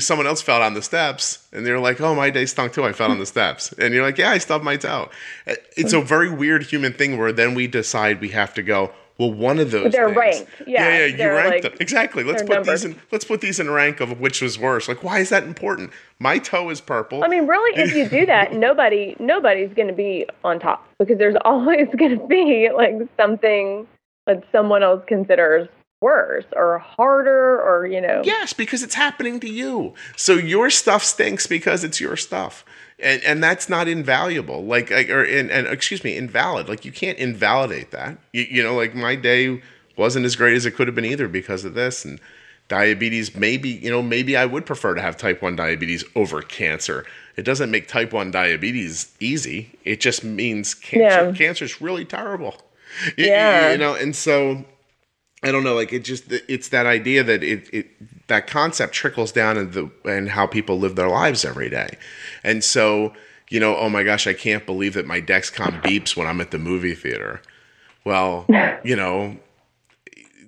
[0.00, 2.84] someone else fell on the steps, and they're like, "Oh, my day stunk too.
[2.84, 5.08] I fell on the steps," and you're like, "Yeah, I stubbed my toe."
[5.46, 8.92] Uh, It's a very weird human thing where then we decide we have to go.
[9.18, 9.92] Well, one of those.
[9.92, 10.50] They're things- ranked.
[10.66, 11.24] Yeah, yeah, yeah.
[11.26, 12.22] You ranked like- them exactly.
[12.22, 12.96] Let's put these in.
[13.10, 14.86] Let's put these in rank of which was worse.
[14.86, 15.90] Like, why is that important?
[16.20, 17.24] My toe is purple.
[17.24, 21.18] I mean, really, if you do that, nobody nobody's going to be on top because
[21.18, 23.86] there's always going to be like something
[24.26, 25.68] that someone else considers
[26.00, 28.22] worse or harder or you know.
[28.24, 29.94] Yes, because it's happening to you.
[30.16, 32.64] So your stuff stinks because it's your stuff.
[32.98, 34.64] And and that's not invaluable.
[34.64, 36.68] Like like- or and, and excuse me, invalid.
[36.68, 38.18] Like you can't invalidate that.
[38.32, 39.62] You, you know, like my day
[39.96, 42.18] wasn't as great as it could have been either because of this and
[42.68, 47.04] diabetes maybe, you know, maybe I would prefer to have type 1 diabetes over cancer.
[47.36, 49.78] It doesn't make type 1 diabetes easy.
[49.84, 51.32] It just means cancer Yeah.
[51.32, 52.56] cancer's really terrible.
[53.16, 53.72] You- you- Yeah.
[53.72, 54.64] you know, and so
[55.42, 59.32] I don't know, like it just it's that idea that it, it that concept trickles
[59.32, 61.96] down in the and how people live their lives every day.
[62.44, 63.12] And so,
[63.50, 66.52] you know, oh my gosh, I can't believe that my Dexcom beeps when I'm at
[66.52, 67.42] the movie theater.
[68.04, 68.46] Well,
[68.84, 69.36] you know,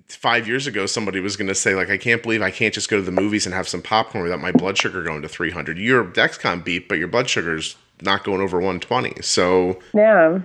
[0.09, 2.89] five years ago somebody was going to say like i can't believe i can't just
[2.89, 5.77] go to the movies and have some popcorn without my blood sugar going to 300
[5.77, 10.39] your dexcom beep but your blood sugar's not going over 120 so Yeah.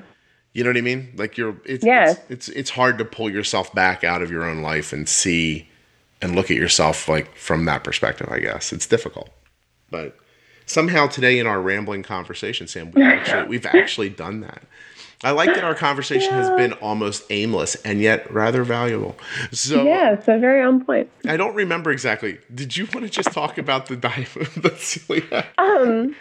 [0.53, 1.13] You know what I mean?
[1.15, 2.17] Like you're it's, Yes.
[2.29, 5.69] it's it's it's hard to pull yourself back out of your own life and see
[6.21, 8.73] and look at yourself like from that perspective, I guess.
[8.73, 9.29] It's difficult.
[9.91, 10.17] But
[10.65, 14.63] somehow today in our rambling conversation, Sam, we've actually we've actually done that.
[15.21, 19.17] I like that our conversation has been almost aimless and yet rather valuable.
[19.51, 20.17] So Yeah.
[20.23, 21.09] So very on point.
[21.27, 22.37] I don't remember exactly.
[22.55, 25.45] Did you want to just talk about the diet the celiac?
[25.57, 26.15] Um,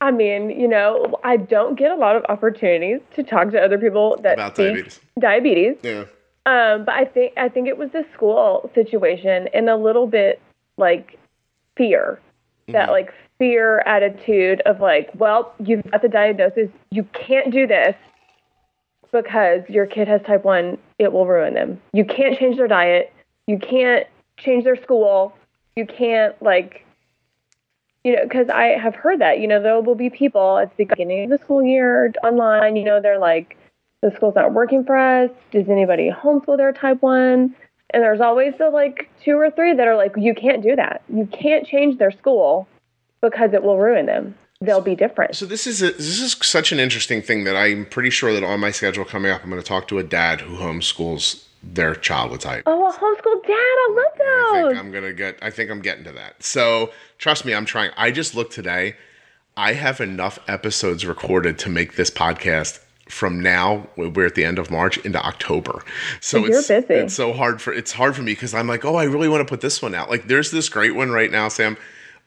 [0.00, 3.78] I mean, you know, I don't get a lot of opportunities to talk to other
[3.78, 5.00] people that About diabetes.
[5.18, 5.76] diabetes.
[5.82, 6.04] Yeah.
[6.46, 10.40] Um, but I think I think it was the school situation and a little bit
[10.76, 11.18] like
[11.76, 12.20] fear,
[12.68, 17.94] that like fear attitude of like, well, you've got the diagnosis, you can't do this
[19.12, 21.80] because your kid has type one, it will ruin them.
[21.92, 23.12] You can't change their diet,
[23.46, 24.06] you can't
[24.38, 25.34] change their school,
[25.76, 26.84] you can't like,
[28.08, 30.84] you know, because I have heard that, you know, there will be people at the
[30.84, 33.58] beginning of the school year online, you know, they're like
[34.00, 35.30] the school's not working for us.
[35.50, 37.54] Does anybody homeschool their type one?
[37.90, 41.02] And there's always the like two or three that are like, you can't do that.
[41.12, 42.66] You can't change their school
[43.20, 44.34] because it will ruin them.
[44.62, 45.36] They'll be different.
[45.36, 48.42] So this is a, this is such an interesting thing that I'm pretty sure that
[48.42, 51.94] on my schedule coming up, I'm going to talk to a dad who homeschools their
[51.94, 52.62] child with type.
[52.66, 53.52] Oh, a homeschool dad.
[53.52, 54.78] I I love think those.
[54.78, 55.38] I'm gonna get.
[55.42, 56.42] I think I'm getting to that.
[56.42, 57.90] So trust me, I'm trying.
[57.96, 58.96] I just looked today.
[59.56, 63.88] I have enough episodes recorded to make this podcast from now.
[63.96, 65.82] We're at the end of March into October.
[66.20, 66.94] So You're it's busy.
[66.94, 69.40] it's so hard for it's hard for me because I'm like, oh, I really want
[69.40, 70.10] to put this one out.
[70.10, 71.76] Like, there's this great one right now, Sam.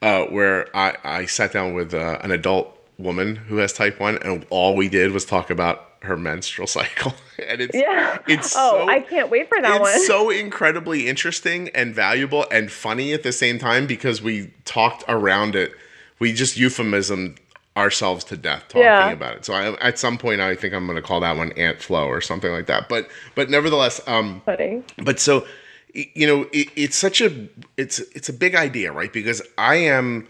[0.01, 4.17] uh, where I, I sat down with uh, an adult woman who has type 1
[4.23, 7.14] and all we did was talk about her menstrual cycle
[7.47, 8.18] and it's Yeah.
[8.28, 10.06] it's oh, so, I can't wait for that it's one.
[10.06, 15.56] so incredibly interesting and valuable and funny at the same time because we talked around
[15.56, 15.74] it
[16.20, 17.36] we just euphemism
[17.78, 19.12] ourselves to death talking Yeah.
[19.12, 21.52] about it so I, at some point i think i'm going to call that one
[21.54, 24.84] ant flow or something like that but but nevertheless um Funny.
[24.97, 25.45] but so
[25.93, 27.47] you know it, it's such a
[27.78, 30.28] it's it's a big idea right because i am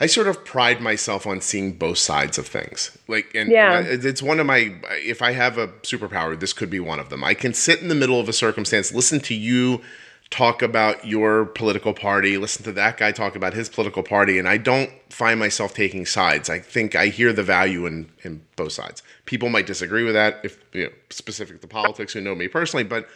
[0.00, 3.80] i sort of pride myself on seeing both sides of things like and, Yeah.
[3.80, 7.22] it's one of my if i have a superpower this could be one of them
[7.24, 9.80] i can sit in the middle of a circumstance listen to you
[10.30, 14.48] talk about your political party listen to that guy talk about his political party and
[14.48, 18.72] i don't find myself taking sides i think i hear the value in in both
[18.72, 22.48] sides people might disagree with that if you know specific to politics who know me
[22.48, 23.06] personally but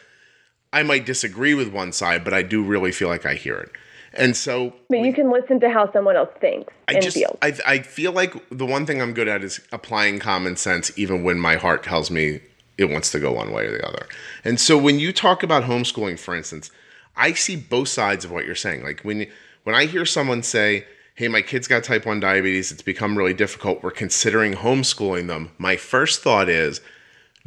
[0.70, 3.70] I might disagree with one side, but I do really feel like I hear it.
[4.14, 7.36] And so But you can listen to how someone else thinks I and just feels.
[7.42, 11.22] I, I feel like the one thing I'm good at is applying common sense even
[11.24, 12.40] when my heart tells me
[12.78, 14.06] it wants to go one way or the other.
[14.44, 16.70] And so when you talk about homeschooling for instance,
[17.16, 18.82] I see both sides of what you're saying.
[18.82, 19.26] Like when
[19.64, 23.34] when I hear someone say, "Hey, my kid's got type 1 diabetes, it's become really
[23.34, 23.82] difficult.
[23.82, 26.80] We're considering homeschooling them." My first thought is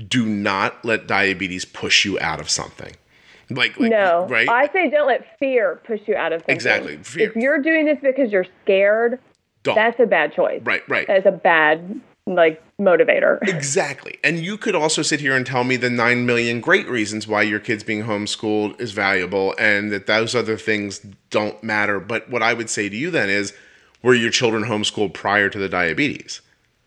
[0.08, 2.96] do not let diabetes push you out of something.
[3.56, 4.48] Like, like no, right?
[4.50, 6.56] I say don't let fear push you out of something.
[6.56, 7.30] Exactly, fear.
[7.30, 9.20] If you're doing this because you're scared,
[9.64, 9.76] Don't.
[9.76, 10.62] that's a bad choice.
[10.64, 11.08] right, right.
[11.08, 13.40] That's a bad like motivator.
[13.48, 14.18] Exactly.
[14.24, 17.42] And you could also sit here and tell me the 9 million great reasons why
[17.42, 21.00] your kids being homeschooled is valuable and that those other things
[21.30, 22.00] don't matter.
[22.00, 23.54] But what I would say to you then is
[24.04, 26.42] were your children homeschooled prior to the diabetes?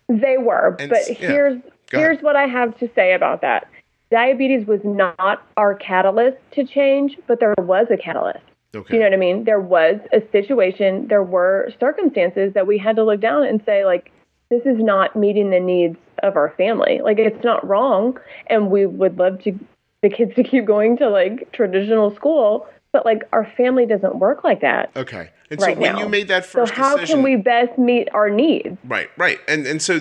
[0.08, 1.14] They were, And but yeah.
[1.14, 3.68] here's here's what I have to say about that.
[4.14, 8.44] Diabetes was not our catalyst to change, but there was a catalyst.
[8.72, 8.94] Okay.
[8.94, 9.42] You know what I mean?
[9.42, 13.84] There was a situation, there were circumstances that we had to look down and say,
[13.84, 14.12] like,
[14.50, 17.00] this is not meeting the needs of our family.
[17.02, 19.58] Like, it's not wrong, and we would love to
[20.04, 24.44] the kids to keep going to like traditional school, but like our family doesn't work
[24.44, 25.28] like that okay.
[25.50, 25.98] And right so when now.
[26.00, 28.78] you made that first so how decision can we best meet our needs?
[28.84, 29.38] Right, right.
[29.46, 30.00] And and so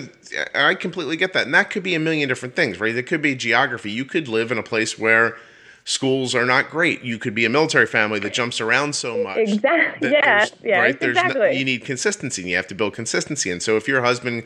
[0.54, 1.44] I completely get that.
[1.44, 2.94] And that could be a million different things, right?
[2.96, 3.90] It could be geography.
[3.90, 5.36] You could live in a place where
[5.84, 7.02] schools are not great.
[7.02, 9.36] You could be a military family that jumps around so much.
[9.36, 10.12] Exactly.
[10.12, 10.46] Yeah.
[10.62, 10.80] Yeah.
[10.80, 10.98] right?
[10.98, 13.50] There's no- you need consistency and you have to build consistency.
[13.50, 14.44] And so if your husband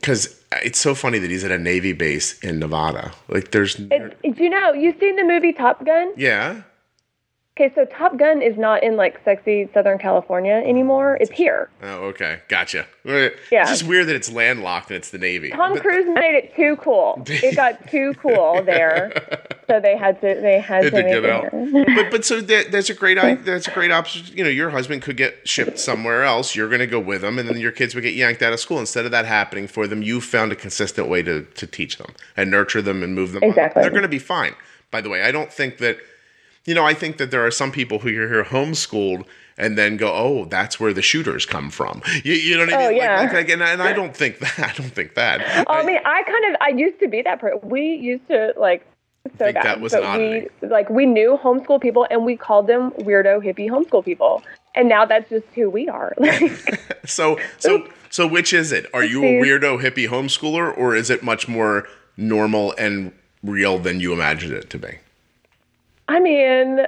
[0.00, 3.12] because it's so funny that he's at a Navy base in Nevada.
[3.28, 6.12] Like there's It, do you know, you've seen the movie Top Gun?
[6.16, 6.62] yeah.
[7.58, 11.16] Okay, so Top Gun is not in like sexy Southern California oh, anymore.
[11.18, 11.70] It's here.
[11.82, 12.40] Oh, okay.
[12.48, 12.84] Gotcha.
[13.02, 15.48] Yeah, It's just weird that it's landlocked and it's the Navy.
[15.52, 17.22] Tom But- Cruise made it too cool.
[17.26, 19.10] It got too cool there,
[19.66, 21.50] so they had to they had Had to to get out.
[21.96, 23.14] but but so there, there's a great
[23.46, 24.36] there's a great option.
[24.36, 26.54] You know, your husband could get shipped somewhere else.
[26.54, 28.60] You're going to go with him, and then your kids would get yanked out of
[28.60, 28.80] school.
[28.80, 32.12] Instead of that happening for them, you found a consistent way to to teach them
[32.36, 33.42] and nurture them and move them.
[33.42, 33.48] on.
[33.48, 33.80] Exactly.
[33.80, 34.54] They're going to be fine.
[34.90, 35.96] By the way, I don't think that.
[36.66, 39.24] You know, I think that there are some people who are here homeschooled
[39.56, 42.86] and then go, "Oh, that's where the shooters come from." You, you know what I
[42.86, 43.00] oh, mean?
[43.00, 43.20] Oh, yeah.
[43.22, 44.58] Like, like, and, I- and I don't think that.
[44.58, 45.64] I don't think that.
[45.66, 47.60] Oh, I mean, I kind of I used to be that person.
[47.62, 48.86] We used to like
[49.38, 52.66] so Think bad, that was but we like we knew homeschool people and we called
[52.66, 54.42] them weirdo hippie homeschool people,
[54.74, 56.14] and now that's just who we are.
[56.18, 56.52] Like,
[57.06, 58.86] So so so which is it?
[58.94, 63.12] Are you a weirdo hippie homeschooler or is it much more normal and
[63.42, 64.98] real than you imagined it to be?
[66.08, 66.80] I mean,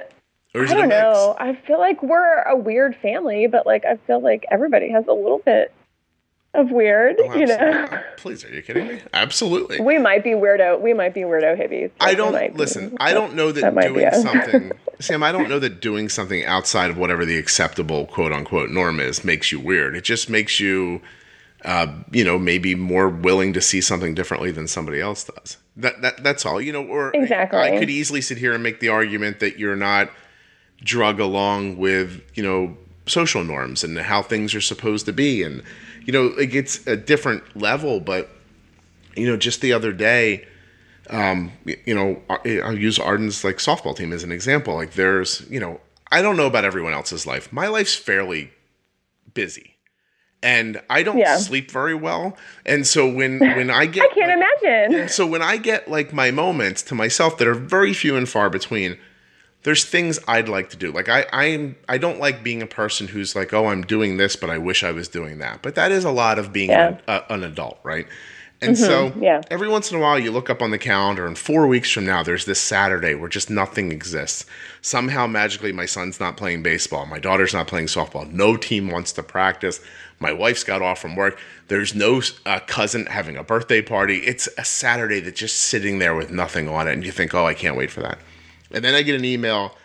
[0.55, 1.35] I don't know.
[1.39, 5.13] I feel like we're a weird family, but like I feel like everybody has a
[5.13, 5.73] little bit
[6.53, 7.17] of weird.
[7.19, 7.87] Oh, you know.
[8.17, 9.01] Please, are you kidding me?
[9.13, 9.81] Absolutely.
[9.81, 10.81] we might be weirdo.
[10.81, 11.91] We might be weirdo hippies.
[11.99, 12.59] I don't might be.
[12.59, 12.97] listen.
[12.99, 15.23] I don't know that, that doing something, Sam.
[15.23, 19.23] I don't know that doing something outside of whatever the acceptable quote unquote norm is
[19.23, 19.95] makes you weird.
[19.95, 21.01] It just makes you,
[21.65, 25.57] uh, you know, maybe more willing to see something differently than somebody else does.
[25.77, 26.61] That that that's all.
[26.61, 27.59] You know, or Exactly.
[27.59, 30.09] I could easily sit here and make the argument that you're not
[30.83, 35.63] drug along with you know social norms and how things are supposed to be, and
[36.05, 38.29] you know, like it's a different level, but
[39.15, 40.45] you know, just the other day
[41.09, 44.75] um, you know, I- I'll use Arden's like softball team as an example.
[44.75, 45.81] Like there's, you know,
[46.11, 47.51] I don't know about everyone else's life.
[47.51, 48.51] My life's fairly
[49.33, 49.75] busy.
[50.41, 51.37] And I don't Yeah.
[51.37, 52.37] sleep very well.
[52.65, 55.09] And so when when I get I can't imagine.
[55.09, 58.49] so when I get like my moments to myself that are very few and far
[58.49, 58.97] between,
[59.63, 60.91] there's things I'd like to do.
[60.91, 64.35] Like I I'm I don't like being a person who's like, oh, I'm doing this,
[64.37, 65.61] but I wish I was doing that.
[65.61, 66.87] But that is a lot of being Yeah.
[66.89, 68.07] an, a, an adult, right?
[68.61, 69.23] And so mm-hmm.
[69.23, 69.41] yeah.
[69.49, 72.05] every once in a while you look up on the calendar and 4 weeks from
[72.05, 74.45] now there's this Saturday where just nothing exists.
[74.81, 79.13] Somehow magically my son's not playing baseball, my daughter's not playing softball, no team wants
[79.13, 79.79] to practice.
[80.19, 81.39] My wife's got off from work.
[81.67, 84.17] There's no uh, cousin having a birthday party.
[84.17, 86.93] It's a Saturday that's just sitting there with nothing on it.
[86.93, 88.19] And you think, oh, I can't wait for that.
[88.71, 89.75] And then I get an email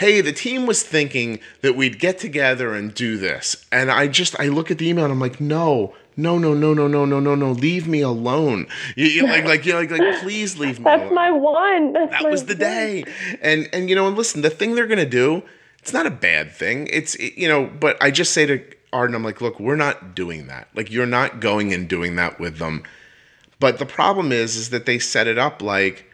[0.00, 3.66] hey, the team was thinking that we'd get together and do this.
[3.70, 6.72] And I just, I look at the email and I'm like, no, no, no, no,
[6.72, 8.66] no, no, no, no, no, leave me alone.
[8.96, 10.98] You, you like, like, you know, like, like, please leave me alone.
[11.00, 11.14] That's alone.
[11.14, 11.92] my one.
[11.92, 12.60] That's that my was the one.
[12.60, 13.04] day.
[13.42, 15.42] And, and, you know, and listen, the thing they're going to do,
[15.80, 16.86] it's not a bad thing.
[16.90, 20.14] It's, it- you know, but I just say to Arden, I'm like, look, we're not
[20.14, 20.68] doing that.
[20.74, 22.82] Like, you're not going and doing that with them.
[23.58, 26.06] But the problem is, is that they set it up like,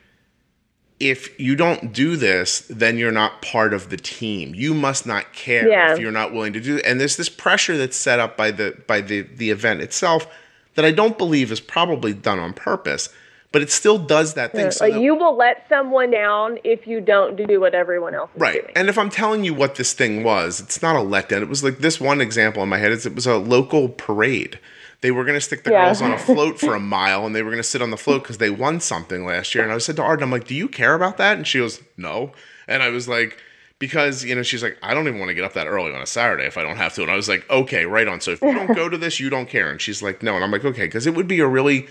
[0.98, 4.54] if you don't do this, then you're not part of the team.
[4.54, 5.92] You must not care Yeah.
[5.92, 6.86] if you're not willing to do it.
[6.86, 10.26] And there's this pressure that's set up by the by the the event itself
[10.74, 13.10] that I don't believe is probably done on purpose,
[13.52, 14.66] but it still does that thing.
[14.66, 18.14] Uh, so Like that- you will let someone down if you don't do what everyone
[18.14, 18.60] else is Right.
[18.62, 18.72] doing.
[18.76, 21.42] And if I'm telling you what this thing was, it's not a letdown.
[21.42, 24.58] It was like this one example in my head is it was a local parade.
[25.02, 25.84] They were going to stick the Yeah.
[25.86, 27.96] girls on a float for a mile and they were going to sit on the
[27.96, 29.62] float because they won something last year.
[29.62, 31.36] And I said to Arden, I'm like, do you care about that?
[31.36, 32.32] And she goes, no.
[32.66, 33.38] And I was like,
[33.78, 36.00] because, you know, she's like, I don't even want to get up that early on
[36.00, 37.02] a Saturday if I don't have to.
[37.02, 38.22] And I was like, okay, right on.
[38.22, 39.70] So if you don't go to this, you don't care.
[39.70, 40.34] And she's like, no.
[40.34, 41.86] And I'm like, okay, because it would be a really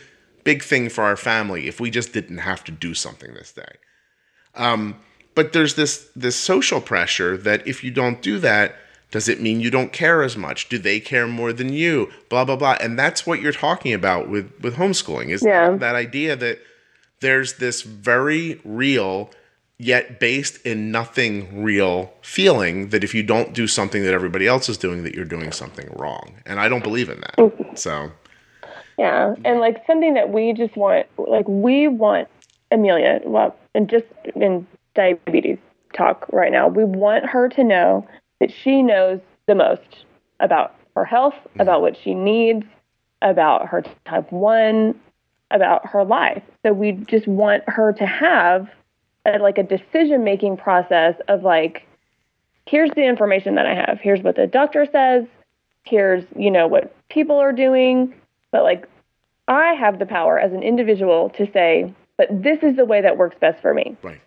[0.46, 3.74] big thing for our family if we just didn't have to do something this day.
[4.56, 4.96] Um,
[5.34, 8.76] but there's this this social pressure that if you don't do that
[9.12, 10.68] does it mean you don't care as much?
[10.68, 12.10] Do they care more than you?
[12.30, 12.78] Blah blah blah.
[12.82, 15.72] And that's what you're talking about with with homeschooling is Yeah.
[15.72, 16.60] that, that idea that
[17.22, 19.30] there's this very real
[19.78, 24.68] yet based in nothing real feeling that if you don't do something that everybody else
[24.70, 26.36] is doing that you're doing something wrong.
[26.46, 27.38] And i don't believe in that.
[27.38, 27.76] Mm-hmm.
[27.76, 28.12] So
[28.98, 32.30] Yeah, and like something that we just want, like we want
[32.72, 35.58] Amelia, well, and just in diabetes
[35.94, 38.08] talk right now, we want her to know
[38.40, 40.06] that she knows the most
[40.40, 41.62] about her health, mm-hmm.
[41.62, 42.66] about what she needs,
[43.22, 45.00] about her type one,
[45.52, 46.44] about her life.
[46.64, 48.70] So we just want her to have
[49.26, 51.86] a, like a decision making process of like,
[52.66, 54.00] here's the information that I have.
[54.02, 55.26] Here's what the doctor says.
[55.84, 58.14] Here's, you know, what people are doing.
[58.56, 58.88] But like,
[59.50, 63.18] I have the power as an individual to say, but this is the way that
[63.18, 63.98] works best for me.
[64.02, 64.22] right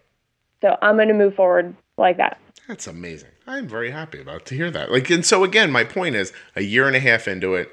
[0.61, 2.39] So I'm going to move forward like that.
[2.69, 3.31] That's amazing.
[3.47, 4.93] I'm very happy about to hear that.
[4.93, 7.71] Like, and so again, my point is, a year and a half into it,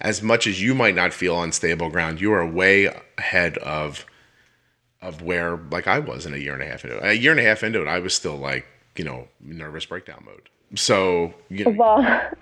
[0.00, 2.88] as much as you might not feel on stable ground, you are way
[3.18, 4.06] ahead of
[5.02, 7.04] of where like I was in a year and a half into it.
[7.04, 8.64] A year and a half into it, I was still like,
[8.94, 10.48] you know, nervous breakdown mode.
[10.76, 11.98] So, you know, Well,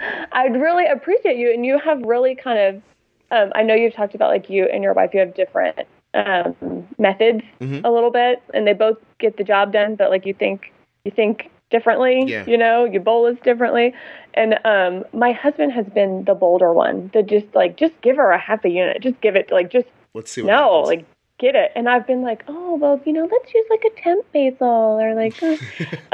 [0.32, 1.50] I'd really appreciate you.
[1.50, 2.82] And you have really kind of,
[3.30, 5.78] um, I know you've talked about like you and your wife, you have different
[6.14, 7.82] um, methods Mhm.
[7.84, 10.72] a little bit, and they both get the job done, but like you think,
[11.04, 12.44] you think differently, Yeah.
[12.46, 13.92] you know, you bolus differently.
[14.34, 18.30] And um, my husband has been the bolder one that just like, just give her
[18.30, 20.88] a half a unit, just give it, like, just let's see no, happens.
[20.88, 21.04] like
[21.38, 21.70] get it.
[21.76, 25.14] And I've been like, oh well, you know, let's use like a temp basal or
[25.14, 25.56] like, uh,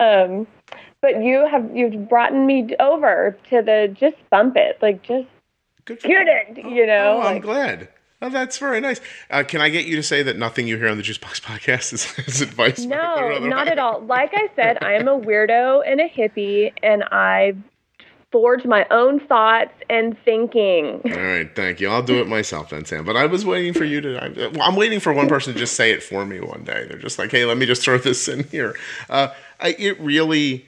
[0.02, 0.46] um,
[1.00, 5.28] but you have you've brought me over to the just bump it, like just
[5.84, 6.70] Good for get you.
[6.70, 7.20] you know.
[7.22, 7.88] Oh, I'm glad.
[8.22, 9.00] Oh, that's very nice.
[9.30, 11.40] Uh, can I get you to say that nothing you hear on the Juice Box
[11.40, 12.80] podcast is, is advice?
[12.80, 14.00] no, not at all.
[14.00, 17.54] Like I said, I am a weirdo and a hippie, and I
[18.32, 21.02] forge my own thoughts and thinking.
[21.04, 21.88] All right, thank you.
[21.88, 23.04] I'll do it myself then, Sam.
[23.04, 24.58] But I was waiting for you to.
[24.60, 26.86] I'm waiting for one person to just say it for me one day.
[26.88, 28.74] They're just like, "Hey, let me just throw this in here."
[29.10, 29.28] Uh,
[29.60, 30.66] I, it really,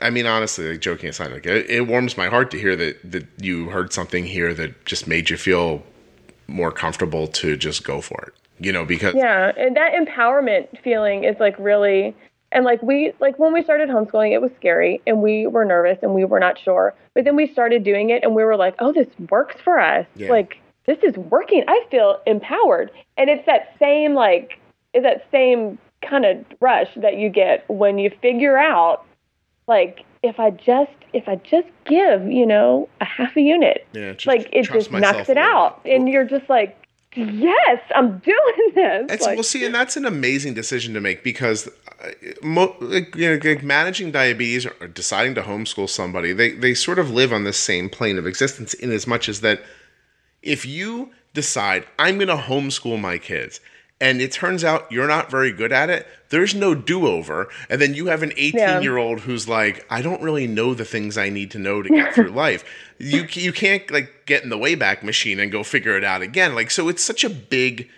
[0.00, 3.10] I mean, honestly, like joking aside, like it, it warms my heart to hear that
[3.10, 5.82] that you heard something here that just made you feel
[6.46, 8.34] more comfortable to just go for it.
[8.60, 12.14] You know, because Yeah, and that empowerment feeling is like really
[12.52, 15.98] and like we like when we started homeschooling it was scary and we were nervous
[16.02, 16.94] and we were not sure.
[17.14, 20.06] But then we started doing it and we were like, "Oh, this works for us."
[20.14, 20.30] Yeah.
[20.30, 21.64] Like this is working.
[21.68, 22.90] I feel empowered.
[23.16, 24.58] And it's that same like
[24.94, 29.04] is that same kind of rush that you get when you figure out
[29.68, 34.12] like if I just if I just give, you know, a half a unit yeah,
[34.12, 35.80] just like it just knocks it out.
[35.84, 36.76] and you're just like
[37.14, 39.06] yes i'm doing this.
[39.08, 41.68] That's like, well, see, and that's an amazing decision to make because,
[42.02, 42.10] uh,
[42.42, 46.98] mo- like, you know, like managing diabetes or deciding to homeschool somebody, they they sort
[46.98, 49.62] of live on the same plane of existence in as much as that
[50.42, 53.60] if you decide I'm going to homeschool my kids
[54.00, 57.48] and it turns out you're not very good at it, there's no do over.
[57.68, 60.84] And then you have an 18 year old who's like, I don't really know the
[60.84, 62.64] things I need to know to get through life.
[62.98, 66.54] You you can't like get in the wayback machine and go figure it out again.
[66.54, 67.88] Like so, it's such a big,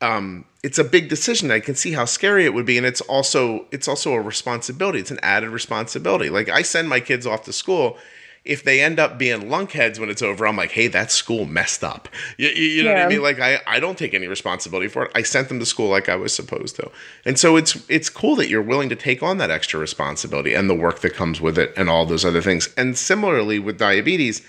[0.00, 1.50] um, it's a big decision.
[1.50, 5.00] I can see how scary it would be, and it's also it's also a responsibility.
[5.00, 6.30] It's an added responsibility.
[6.30, 7.98] Like I send my kids off to school
[8.44, 11.84] if they end up being lunkheads when it's over, I'm like, hey, that school messed
[11.84, 12.08] up.
[12.38, 12.96] You, you, you know yeah.
[12.96, 13.22] what I mean?
[13.22, 15.12] Like, I, I don't take any responsibility for it.
[15.14, 16.90] I sent them to school like I was supposed to.
[17.24, 20.70] And so it's it's cool that you're willing to take on that extra responsibility and
[20.70, 22.72] the work that comes with it and all those other things.
[22.76, 24.42] And similarly with diabetes,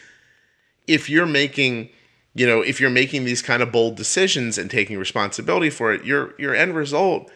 [0.88, 1.90] if you're making
[2.34, 6.06] you know if you're making these kind of bold decisions and taking responsibility for it
[6.06, 7.30] your your end result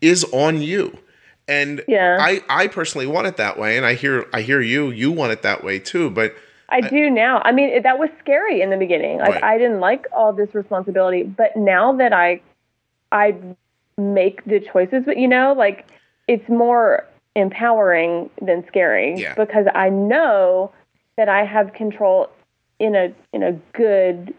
[0.00, 0.98] is on you
[1.48, 2.18] and yeah.
[2.20, 3.76] I, I personally want it that way.
[3.76, 6.10] And I hear, I hear you, you want it that way too.
[6.10, 6.34] But
[6.68, 7.42] I, I do now.
[7.44, 9.18] I mean, that was scary in the beginning.
[9.18, 9.44] Like right.
[9.44, 12.40] I didn't like all this responsibility, but now that I,
[13.10, 13.36] I
[13.98, 15.86] make the choices, but you know, like
[16.28, 19.34] it's more empowering than scary yeah.
[19.34, 20.72] because I know
[21.16, 22.30] that I have control
[22.78, 24.34] in a, in a good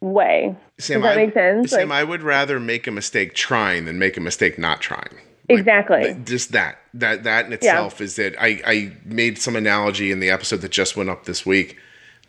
[0.00, 0.56] way.
[0.78, 1.70] Sam, Does that I, make sense?
[1.70, 5.20] Sam, like, I would rather make a mistake trying than make a mistake not trying.
[5.48, 6.16] Like, exactly.
[6.24, 6.78] Just that.
[6.94, 8.04] That that in itself yeah.
[8.04, 11.44] is that I, I made some analogy in the episode that just went up this
[11.44, 11.76] week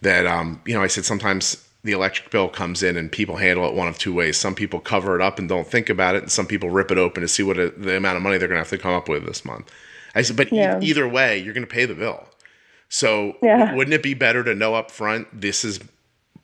[0.01, 3.67] that um you know I said sometimes the electric bill comes in and people handle
[3.67, 4.37] it one of two ways.
[4.37, 6.97] Some people cover it up and don't think about it, and some people rip it
[6.97, 8.93] open to see what a, the amount of money they're going to have to come
[8.93, 9.71] up with this month.
[10.13, 10.79] I said, but yeah.
[10.79, 12.27] e- either way, you're going to pay the bill.
[12.89, 13.73] So yeah.
[13.73, 15.79] wouldn't it be better to know up front this is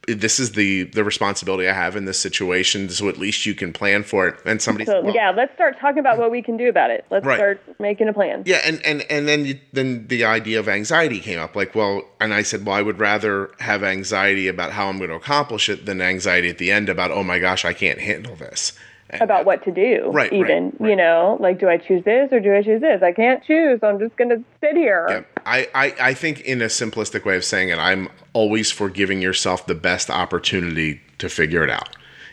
[0.07, 3.71] this is the the responsibility I have in this situation, so at least you can
[3.71, 4.39] plan for it.
[4.45, 7.05] And somebody, so, well, yeah, let's start talking about what we can do about it.
[7.09, 7.37] Let's right.
[7.37, 8.43] start making a plan.
[8.45, 11.55] Yeah, and and and then you, then the idea of anxiety came up.
[11.55, 15.09] Like, well, and I said, well, I would rather have anxiety about how I'm going
[15.09, 18.35] to accomplish it than anxiety at the end about, oh my gosh, I can't handle
[18.35, 18.73] this
[19.21, 20.09] about what to do.
[20.11, 20.31] Right.
[20.31, 20.89] Even, right, right.
[20.89, 23.01] you know, like, do I choose this or do I choose this?
[23.03, 23.79] I can't choose.
[23.83, 25.07] I'm just going to sit here.
[25.09, 25.21] Yeah.
[25.45, 29.21] I, I, I think, in a simplistic way of saying it, I'm always for giving
[29.21, 31.89] yourself the best opportunity to figure it out.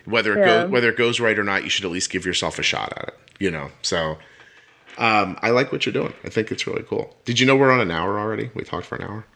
[0.07, 0.63] Whether it yeah.
[0.63, 2.93] goes whether it goes right or not, you should at least give yourself a shot
[2.97, 3.19] at it.
[3.39, 3.71] You know.
[3.83, 4.17] So
[4.99, 6.15] um, I like what you're doing.
[6.25, 7.15] I think it's really cool.
[7.27, 8.51] Did you know we're on an hour already?
[8.55, 9.27] We talked for an hour.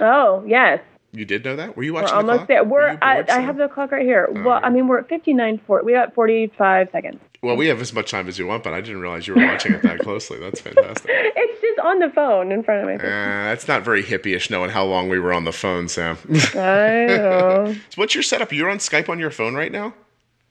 [0.00, 0.80] Oh yes.
[1.14, 1.76] You did know that?
[1.76, 2.10] Were you watching?
[2.10, 2.64] We're almost the there.
[2.64, 2.98] We're.
[3.02, 4.28] I, I, have the clock right here.
[4.34, 5.60] Oh, well, I mean, we're at fifty nine.
[5.66, 5.82] Four.
[5.84, 7.20] We got forty five seconds.
[7.42, 9.44] Well, we have as much time as you want, but I didn't realize you were
[9.44, 10.38] watching it that closely.
[10.38, 11.10] That's fantastic.
[11.10, 12.94] it's just on the phone in front of me.
[12.94, 16.16] Uh, that's not very hippie-ish knowing how long we were on the phone, Sam.
[16.30, 17.74] I know.
[17.90, 18.52] so what's your setup?
[18.52, 19.92] You're on Skype on your phone right now?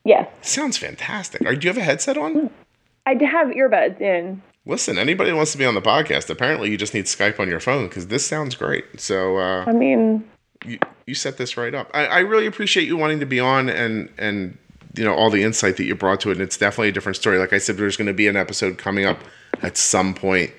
[0.04, 0.28] Yes.
[0.42, 1.44] Sounds fantastic.
[1.46, 2.50] Are, do you have a headset on?
[3.06, 4.42] I have earbuds in.
[4.64, 7.58] Listen, anybody wants to be on the podcast, apparently you just need Skype on your
[7.58, 9.00] phone because this sounds great.
[9.00, 10.24] So, uh, I mean,
[10.64, 11.90] you, you set this right up.
[11.94, 14.58] I, I really appreciate you wanting to be on and and
[14.94, 16.32] you know all the insight that you brought to it.
[16.32, 17.38] And it's definitely a different story.
[17.38, 19.18] Like I said, there's going to be an episode coming up
[19.62, 20.52] at some point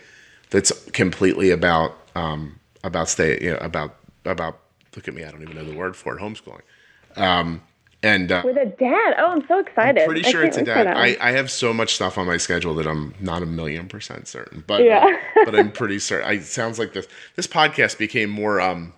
[0.49, 3.95] that's completely about um, about stay you know, about
[4.25, 4.59] about
[4.95, 5.23] look at me.
[5.23, 6.21] I don't even know the word for it.
[6.21, 6.61] Homeschooling.
[7.15, 7.61] Um,
[8.03, 9.15] and uh, with a dad.
[9.17, 10.01] Oh, I'm so excited.
[10.01, 10.87] I'm pretty sure it's a dad.
[10.87, 14.27] I, I have so much stuff on my schedule that I'm not a million percent
[14.27, 15.05] certain, but yeah.
[15.37, 16.27] uh, but I'm pretty certain.
[16.27, 18.91] I sounds like this this podcast became more um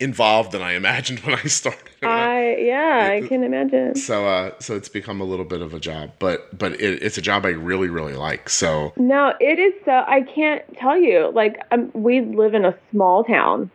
[0.00, 1.80] involved than I imagined when I started.
[2.02, 3.94] I yeah, I can imagine.
[3.94, 7.18] So uh, so it's become a little bit of a job, but but it, it's
[7.18, 8.48] a job I really really like.
[8.48, 9.92] So no, it is so.
[10.06, 11.30] I can't tell you.
[11.32, 13.70] Like um, we live in a small town.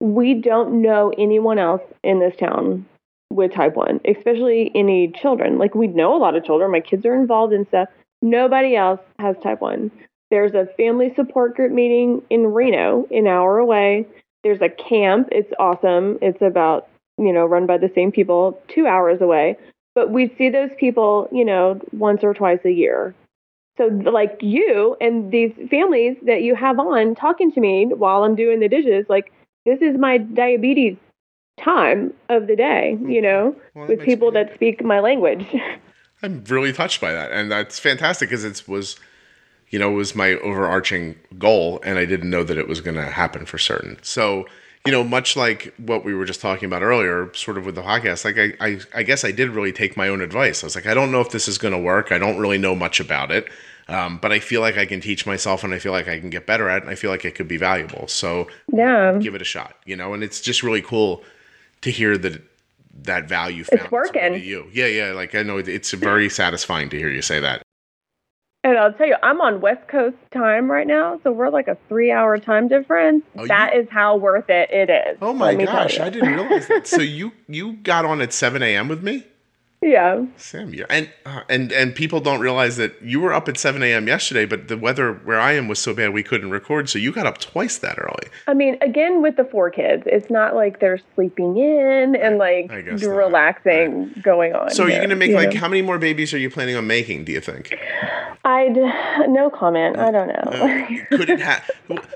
[0.00, 2.84] We don't know anyone else in this town
[3.30, 5.58] with type one, especially any children.
[5.58, 6.70] Like we know a lot of children.
[6.72, 7.88] My kids are involved in stuff.
[8.20, 9.90] Nobody else has type one.
[10.30, 14.06] There's a family support group meeting in Reno, an hour away
[14.44, 15.28] there's a camp.
[15.32, 16.18] It's awesome.
[16.22, 16.88] It's about,
[17.18, 19.56] you know, run by the same people two hours away.
[19.94, 23.14] But we see those people, you know, once or twice a year.
[23.76, 28.36] So, like you and these families that you have on talking to me while I'm
[28.36, 29.32] doing the dishes, like,
[29.64, 30.96] this is my diabetes
[31.62, 33.10] time of the day, mm-hmm.
[33.10, 35.46] you know, well, with people that speak my language.
[36.22, 37.32] I'm really touched by that.
[37.32, 38.96] And that's fantastic because it was
[39.74, 43.10] you know, was my overarching goal, and I didn't know that it was going to
[43.10, 43.98] happen for certain.
[44.02, 44.46] So,
[44.86, 47.82] you know, much like what we were just talking about earlier, sort of with the
[47.82, 50.62] podcast, like I, I, I guess I did really take my own advice.
[50.62, 52.12] I was like, I don't know if this is going to work.
[52.12, 53.48] I don't really know much about it,
[53.88, 56.30] um, but I feel like I can teach myself, and I feel like I can
[56.30, 58.06] get better at it, and I feel like it could be valuable.
[58.06, 59.74] So, yeah, give it a shot.
[59.86, 61.24] You know, and it's just really cool
[61.80, 62.40] to hear that
[63.02, 64.34] that value found it's working.
[64.34, 64.68] you.
[64.72, 65.10] Yeah, yeah.
[65.14, 67.63] Like I know it's very satisfying to hear you say that.
[68.64, 71.76] And I'll tell you, I'm on West Coast time right now, so we're like a
[71.86, 73.22] three hour time difference.
[73.36, 73.82] Oh, that you...
[73.82, 75.18] is how worth it it is.
[75.20, 76.86] Oh my gosh, I didn't realize that.
[76.86, 79.26] so you you got on at seven AM with me?
[79.84, 80.24] Yeah.
[80.38, 83.82] Sam, you and uh, and and people don't realize that you were up at 7
[83.82, 84.08] a.m.
[84.08, 87.12] yesterday, but the weather where I am was so bad we couldn't record, so you
[87.12, 88.28] got up twice that early.
[88.46, 92.70] I mean, again, with the four kids, it's not like they're sleeping in and like
[92.70, 93.10] I guess not.
[93.10, 94.70] relaxing going on.
[94.70, 95.60] So are you here, going to make like know?
[95.60, 97.24] how many more babies are you planning on making?
[97.24, 97.74] Do you think?
[98.42, 98.76] I'd
[99.28, 99.98] no comment.
[99.98, 100.50] I don't know.
[100.50, 101.70] Uh, Could it have?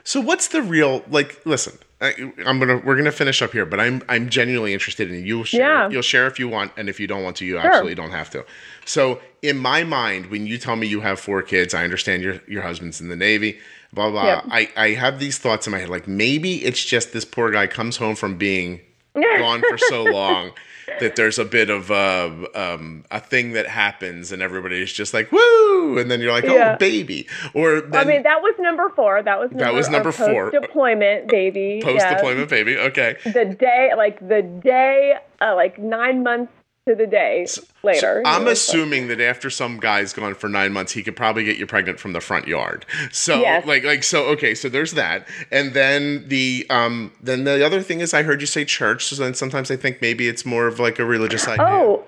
[0.04, 1.44] So what's the real like?
[1.44, 5.24] Listen, I, I'm gonna we're gonna finish up here, but I'm I'm genuinely interested in.
[5.26, 5.60] You'll share.
[5.60, 5.88] Yeah.
[5.88, 7.66] You'll share if you want, and if you don't want to, you Sure.
[7.66, 8.44] absolutely don't have to.
[8.84, 12.40] So in my mind, when you tell me you have four kids, I understand your
[12.46, 13.58] your husband's in the Navy.
[13.92, 14.24] Blah blah.
[14.26, 14.44] Yep.
[14.50, 17.66] I I have these thoughts in my head, like maybe it's just this poor guy
[17.66, 18.80] comes home from being
[19.14, 20.52] gone for so long
[21.00, 25.30] that there's a bit of uh, um, a thing that happens and everybody's just like
[25.32, 26.76] woo and then you're like oh Yeah.
[26.76, 29.22] baby or then I mean, that was number four.
[29.22, 30.50] That was number, That was number four.
[30.50, 31.80] Deployment baby.
[31.82, 36.52] post deployment baby okay The day, like the day, uh, like nine months
[36.88, 37.46] to the day
[37.82, 38.22] later.
[38.24, 41.44] I'm it was assuming that after some guy's gone for nine months, he could probably
[41.44, 42.86] get you pregnant from the front yard.
[43.12, 43.66] So Yes.
[43.66, 45.28] like like so okay, so there's that.
[45.50, 49.22] And then the um then the other thing is I heard you say church, so
[49.22, 51.66] then sometimes I think maybe it's more of like a religious idea.
[51.68, 52.04] Oh,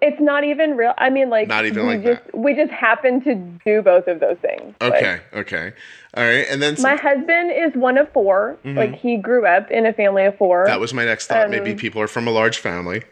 [0.00, 0.94] it's not even real.
[0.98, 4.20] I mean, like Not even we like just we just happen to do both of
[4.20, 4.74] those things.
[4.80, 5.72] Like, Okay, okay.
[6.14, 6.46] All right.
[6.50, 10.24] And then my husband is one of 4 Like he grew up in a family
[10.24, 10.64] of four.
[10.64, 10.70] Mm-hmm.
[10.72, 11.50] that was my next thought.
[11.50, 13.02] maybe um, people are from a large family.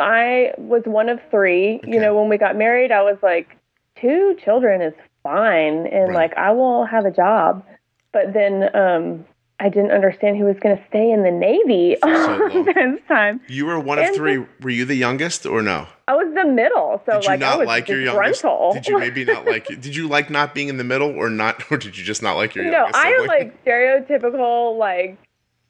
[0.00, 1.76] I was one of three.
[1.76, 1.92] Okay.
[1.92, 3.56] You know, when we got married, I was like,
[4.00, 6.14] two children is fine, and Right.
[6.14, 7.64] like I will have a job.
[8.12, 9.24] But then um,
[9.58, 13.40] I didn't understand he was going to stay in the Navy so all this time.
[13.48, 14.44] You were one of and three.
[14.60, 15.86] Were you the youngest or no?
[16.06, 18.42] I was the middle, so Did you like I not was like your youngest?
[18.42, 19.66] Did you maybe not like?
[19.80, 22.34] Did you like not being in the middle or not or did you just not
[22.36, 22.92] like your youngest?
[22.94, 23.00] no.
[23.00, 25.16] I am like stereotypical, like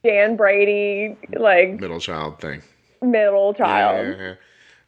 [0.04, 2.62] Jan Brady, like middle child thing.
[3.04, 4.16] Middle child.
[4.18, 4.34] yeah,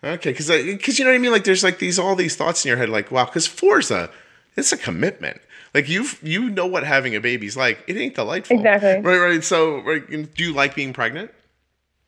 [0.02, 0.10] yeah.
[0.12, 1.32] Okay, because because you know what I mean.
[1.32, 2.88] Like there's like these all these thoughts in your head.
[2.88, 4.10] Like wow, because Forza,
[4.56, 5.40] it's a commitment.
[5.74, 7.78] Like you you know what having a baby's like.
[7.86, 8.56] It ain't delightful.
[8.56, 9.00] Exactly.
[9.00, 9.44] Right, right.
[9.44, 11.30] So right, do you like being pregnant?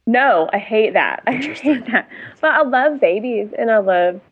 [0.09, 1.23] No, I hate that.
[1.27, 2.09] I hate that.
[2.41, 4.23] But I love babies and I love,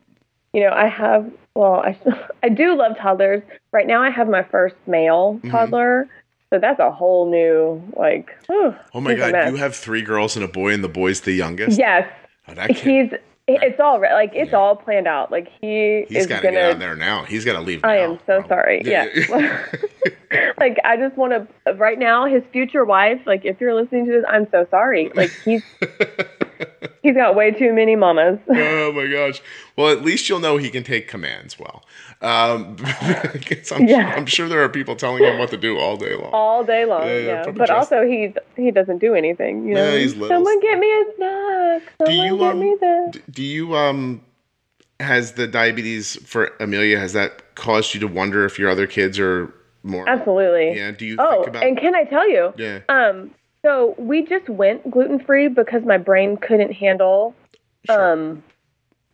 [0.51, 1.95] you know, I have, well, I,
[2.43, 3.43] I do love toddlers.
[3.71, 5.51] Right now I have my first male Mm-hmm.
[6.53, 10.45] So that's a whole new, like, whew, Oh my god, you have three girls and
[10.45, 11.77] a boy, and the boy's the youngest.
[11.77, 12.09] Yes.
[12.47, 13.11] Oh, He's,
[13.49, 14.57] it's all, like, it's Yeah.
[14.57, 15.29] all planned out.
[15.29, 17.23] Like, he he's is got to get out there now.
[17.25, 17.83] He's got to leave.
[17.83, 18.81] I now, am so sorry.
[18.85, 19.05] Yeah.
[20.57, 21.33] like, I just want
[21.65, 25.11] to, right now, his future wife, like, if you're listening to this, I'm so sorry.
[25.15, 25.63] Like, he's,
[27.03, 28.39] he's got way too many mamas.
[28.49, 29.41] oh my gosh.
[29.75, 31.83] Well, at least you'll know he can take commands well.
[32.21, 32.77] Um,
[33.71, 34.13] I'm, Yeah.
[34.15, 36.31] I'm sure there are people telling him what to do all day long.
[36.33, 37.03] all day long.
[37.03, 39.67] Yeah, Yeah, yeah, but Just- also he's he doesn't do anything.
[39.67, 40.29] You know, Yeah, he's little.
[40.35, 41.81] someone get me a snack.
[41.99, 43.21] do Someone you get um, me this.
[43.31, 44.21] do you um
[44.99, 49.19] has the diabetes for Amelia has that caused you to wonder if your other kids
[49.19, 49.53] are
[49.83, 50.75] more Absolutely.
[50.75, 52.51] Yeah, do you Oh, think about and can I tell you?
[52.57, 52.79] Yeah.
[52.89, 53.31] Um.
[53.67, 57.35] So we just went gluten free because my brain couldn't handle
[57.85, 58.13] Sure.
[58.13, 58.43] um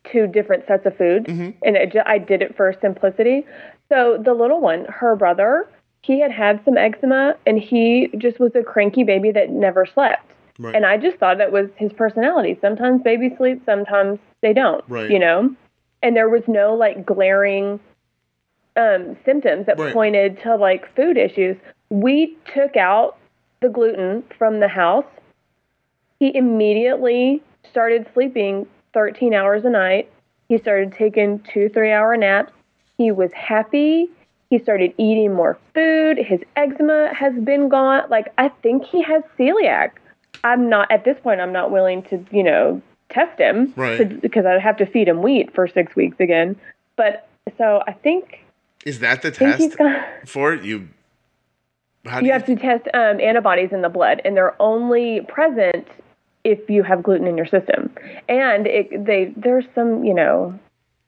[0.04, 1.54] two different sets of food, Mhm.
[1.64, 3.46] and ju- I did it for simplicity.
[3.90, 5.66] So the little one, her brother,
[6.02, 10.22] he had had some eczema, and he just was a cranky baby that never slept.
[10.60, 10.76] Right.
[10.76, 12.56] And I just thought that was his personality.
[12.62, 14.84] Sometimes babies sleep, sometimes they don't.
[14.88, 15.10] Right.
[15.10, 15.56] You know?
[16.04, 17.80] And there was no like glaring
[18.76, 19.94] um, symptoms that Right.
[19.94, 21.56] pointed to like food issues.
[21.90, 23.18] We took out
[23.64, 25.06] the gluten from the house.
[26.20, 30.12] He immediately started sleeping 13 hours a night.
[30.50, 32.54] He started taking two, three hour naps.
[32.98, 34.10] He was happy.
[34.52, 36.18] He started eating more food.
[36.20, 38.04] His eczema has been gone.
[38.10, 39.92] Like, I think he has celiac.
[40.44, 43.98] I'm not, at this point, I'm not willing to, you know, test him Right.
[43.98, 46.56] to- because I'd have to feed him wheat for six weeks again.
[46.98, 47.28] But
[47.58, 48.44] so I think,
[48.86, 50.54] Is that the I think he's test for?
[50.54, 50.90] You
[52.06, 55.88] how do You have to test um, antibodies in the blood, and they're only present
[56.44, 57.94] if you have gluten in your system.
[58.28, 60.58] And it, they there's some you know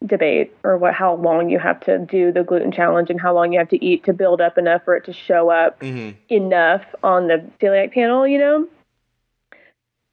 [0.06, 3.52] debate or what how long you have to do the gluten challenge and how long
[3.52, 6.84] you have to eat to build up enough for it to show up hmm enough
[7.04, 8.28] on the celiac panel.
[8.28, 8.68] You know.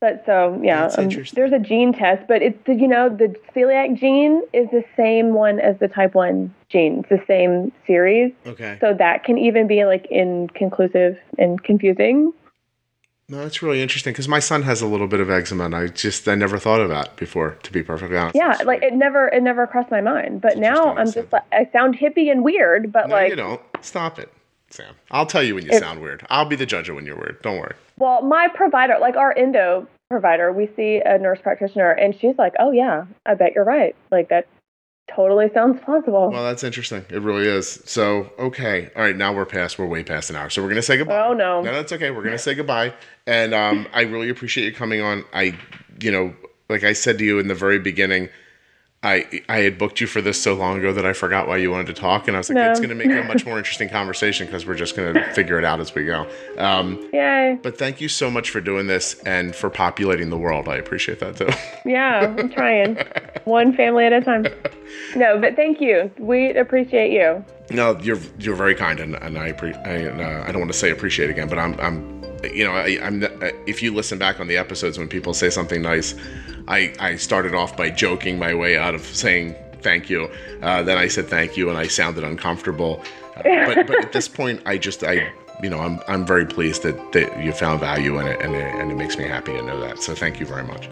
[0.03, 4.43] But so yeah, um, there's a gene test, but it's you know the celiac gene
[4.53, 6.99] is the same one as the type one gene.
[6.99, 8.33] It's the same series.
[8.45, 8.79] Okay.
[8.81, 12.33] So that can even be like inconclusive and confusing.
[13.29, 15.87] No, that's really interesting because my son has a little bit of eczema, and I
[15.87, 17.53] just I never thought of that before.
[17.63, 18.35] To be perfectly honest.
[18.35, 20.41] Yeah, like it never it never crossed my mind.
[20.41, 23.61] But now I'm just like I sound hippie and weird, but No, like you don't.
[23.83, 24.33] Stop it,
[24.69, 24.97] Sam.
[25.13, 26.27] I'll tell you when you If- sound weird.
[26.29, 27.41] I'll be the judge of when you're weird.
[27.43, 27.75] Don't worry.
[28.03, 32.53] Well, my provider, like our endo provider, we see a nurse practitioner, and she's like,
[32.59, 33.95] "Oh yeah, I bet you're right.
[34.11, 34.49] Like that
[35.15, 37.05] totally sounds plausible." Well, that's interesting.
[37.11, 37.81] It really is.
[37.85, 39.17] So, okay, all right.
[39.17, 39.79] Now we're past.
[39.79, 41.25] We're way past an hour, so we're gonna say goodbye.
[41.25, 42.11] Oh no, no, that's okay.
[42.11, 42.93] We're gonna say goodbye,
[43.29, 45.25] and um, I really appreciate you coming on.
[45.33, 45.57] I,
[46.01, 46.35] you know,
[46.69, 48.29] like I said to you in the very beginning.
[49.05, 51.71] I I had booked you for this so long ago that I forgot why you
[51.73, 52.71] wanted to talk, and I was like, No.
[52.71, 55.59] it's going to make a much more interesting conversation because we're just going to figure
[55.59, 56.29] it out as we go.
[56.57, 57.59] Um, Yay.
[57.63, 60.69] but thank you so much for doing this and for populating the world.
[60.69, 61.49] I appreciate that too.
[61.85, 62.97] Yeah, I'm trying.
[63.45, 64.47] One family at a time.
[65.17, 66.11] No, but thank you.
[66.19, 67.45] We appreciate you.
[67.71, 70.79] no, you're you're very kind, and, and I appre- I, uh, I don't want to
[70.79, 72.23] say appreciate again, but I'm I'm
[72.55, 73.25] you know I, I'm
[73.67, 76.15] if you listen back on the episodes when people say something nice,
[76.69, 80.31] I I started off by joking my way out of saying thank you.
[80.63, 83.03] Uh, then I said thank you, and I sounded uncomfortable.
[83.37, 85.33] Uh, but but at this point, I just I
[85.63, 88.75] you know I'm I'm very pleased that, that you found value in it, and it,
[88.75, 89.99] and it makes me happy to know that.
[89.99, 90.89] So thank you very much.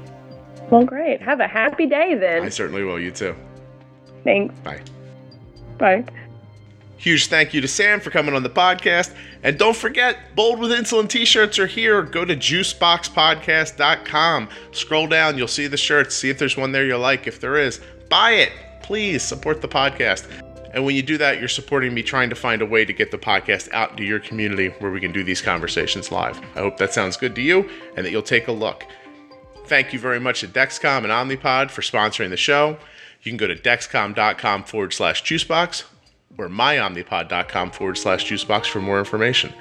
[0.71, 1.21] Well, great.
[1.21, 2.45] Have a happy day then.
[2.45, 3.01] I certainly will.
[3.01, 3.35] You too.
[4.25, 4.55] Thanks.
[4.61, 4.83] Bye.
[5.79, 6.05] Bye.
[7.01, 9.15] Huge thank you to Sam for coming on the podcast.
[9.43, 12.03] And don't forget, Bold with Insulin t shirts are here.
[12.03, 14.49] Go to juiceboxpodcast.com.
[14.73, 16.15] Scroll down, you'll see the shirts.
[16.15, 17.27] See if there's one there you like.
[17.27, 18.53] If there is, buy it.
[18.83, 20.27] Please support the podcast.
[20.75, 23.11] And when you do that, you're supporting me trying to find a way to get
[23.11, 26.39] the podcast out into your community where we can do these conversations live.
[26.55, 27.67] I hope that sounds good to you
[27.97, 28.85] and that you'll take a look.
[29.65, 32.77] Thank you very much to Dexcom and Omnipod for sponsoring the show.
[33.23, 35.85] You can go to dexcom.com forward slash juicebox
[36.39, 39.52] or myomnipod.com forward slash juicebox for more information.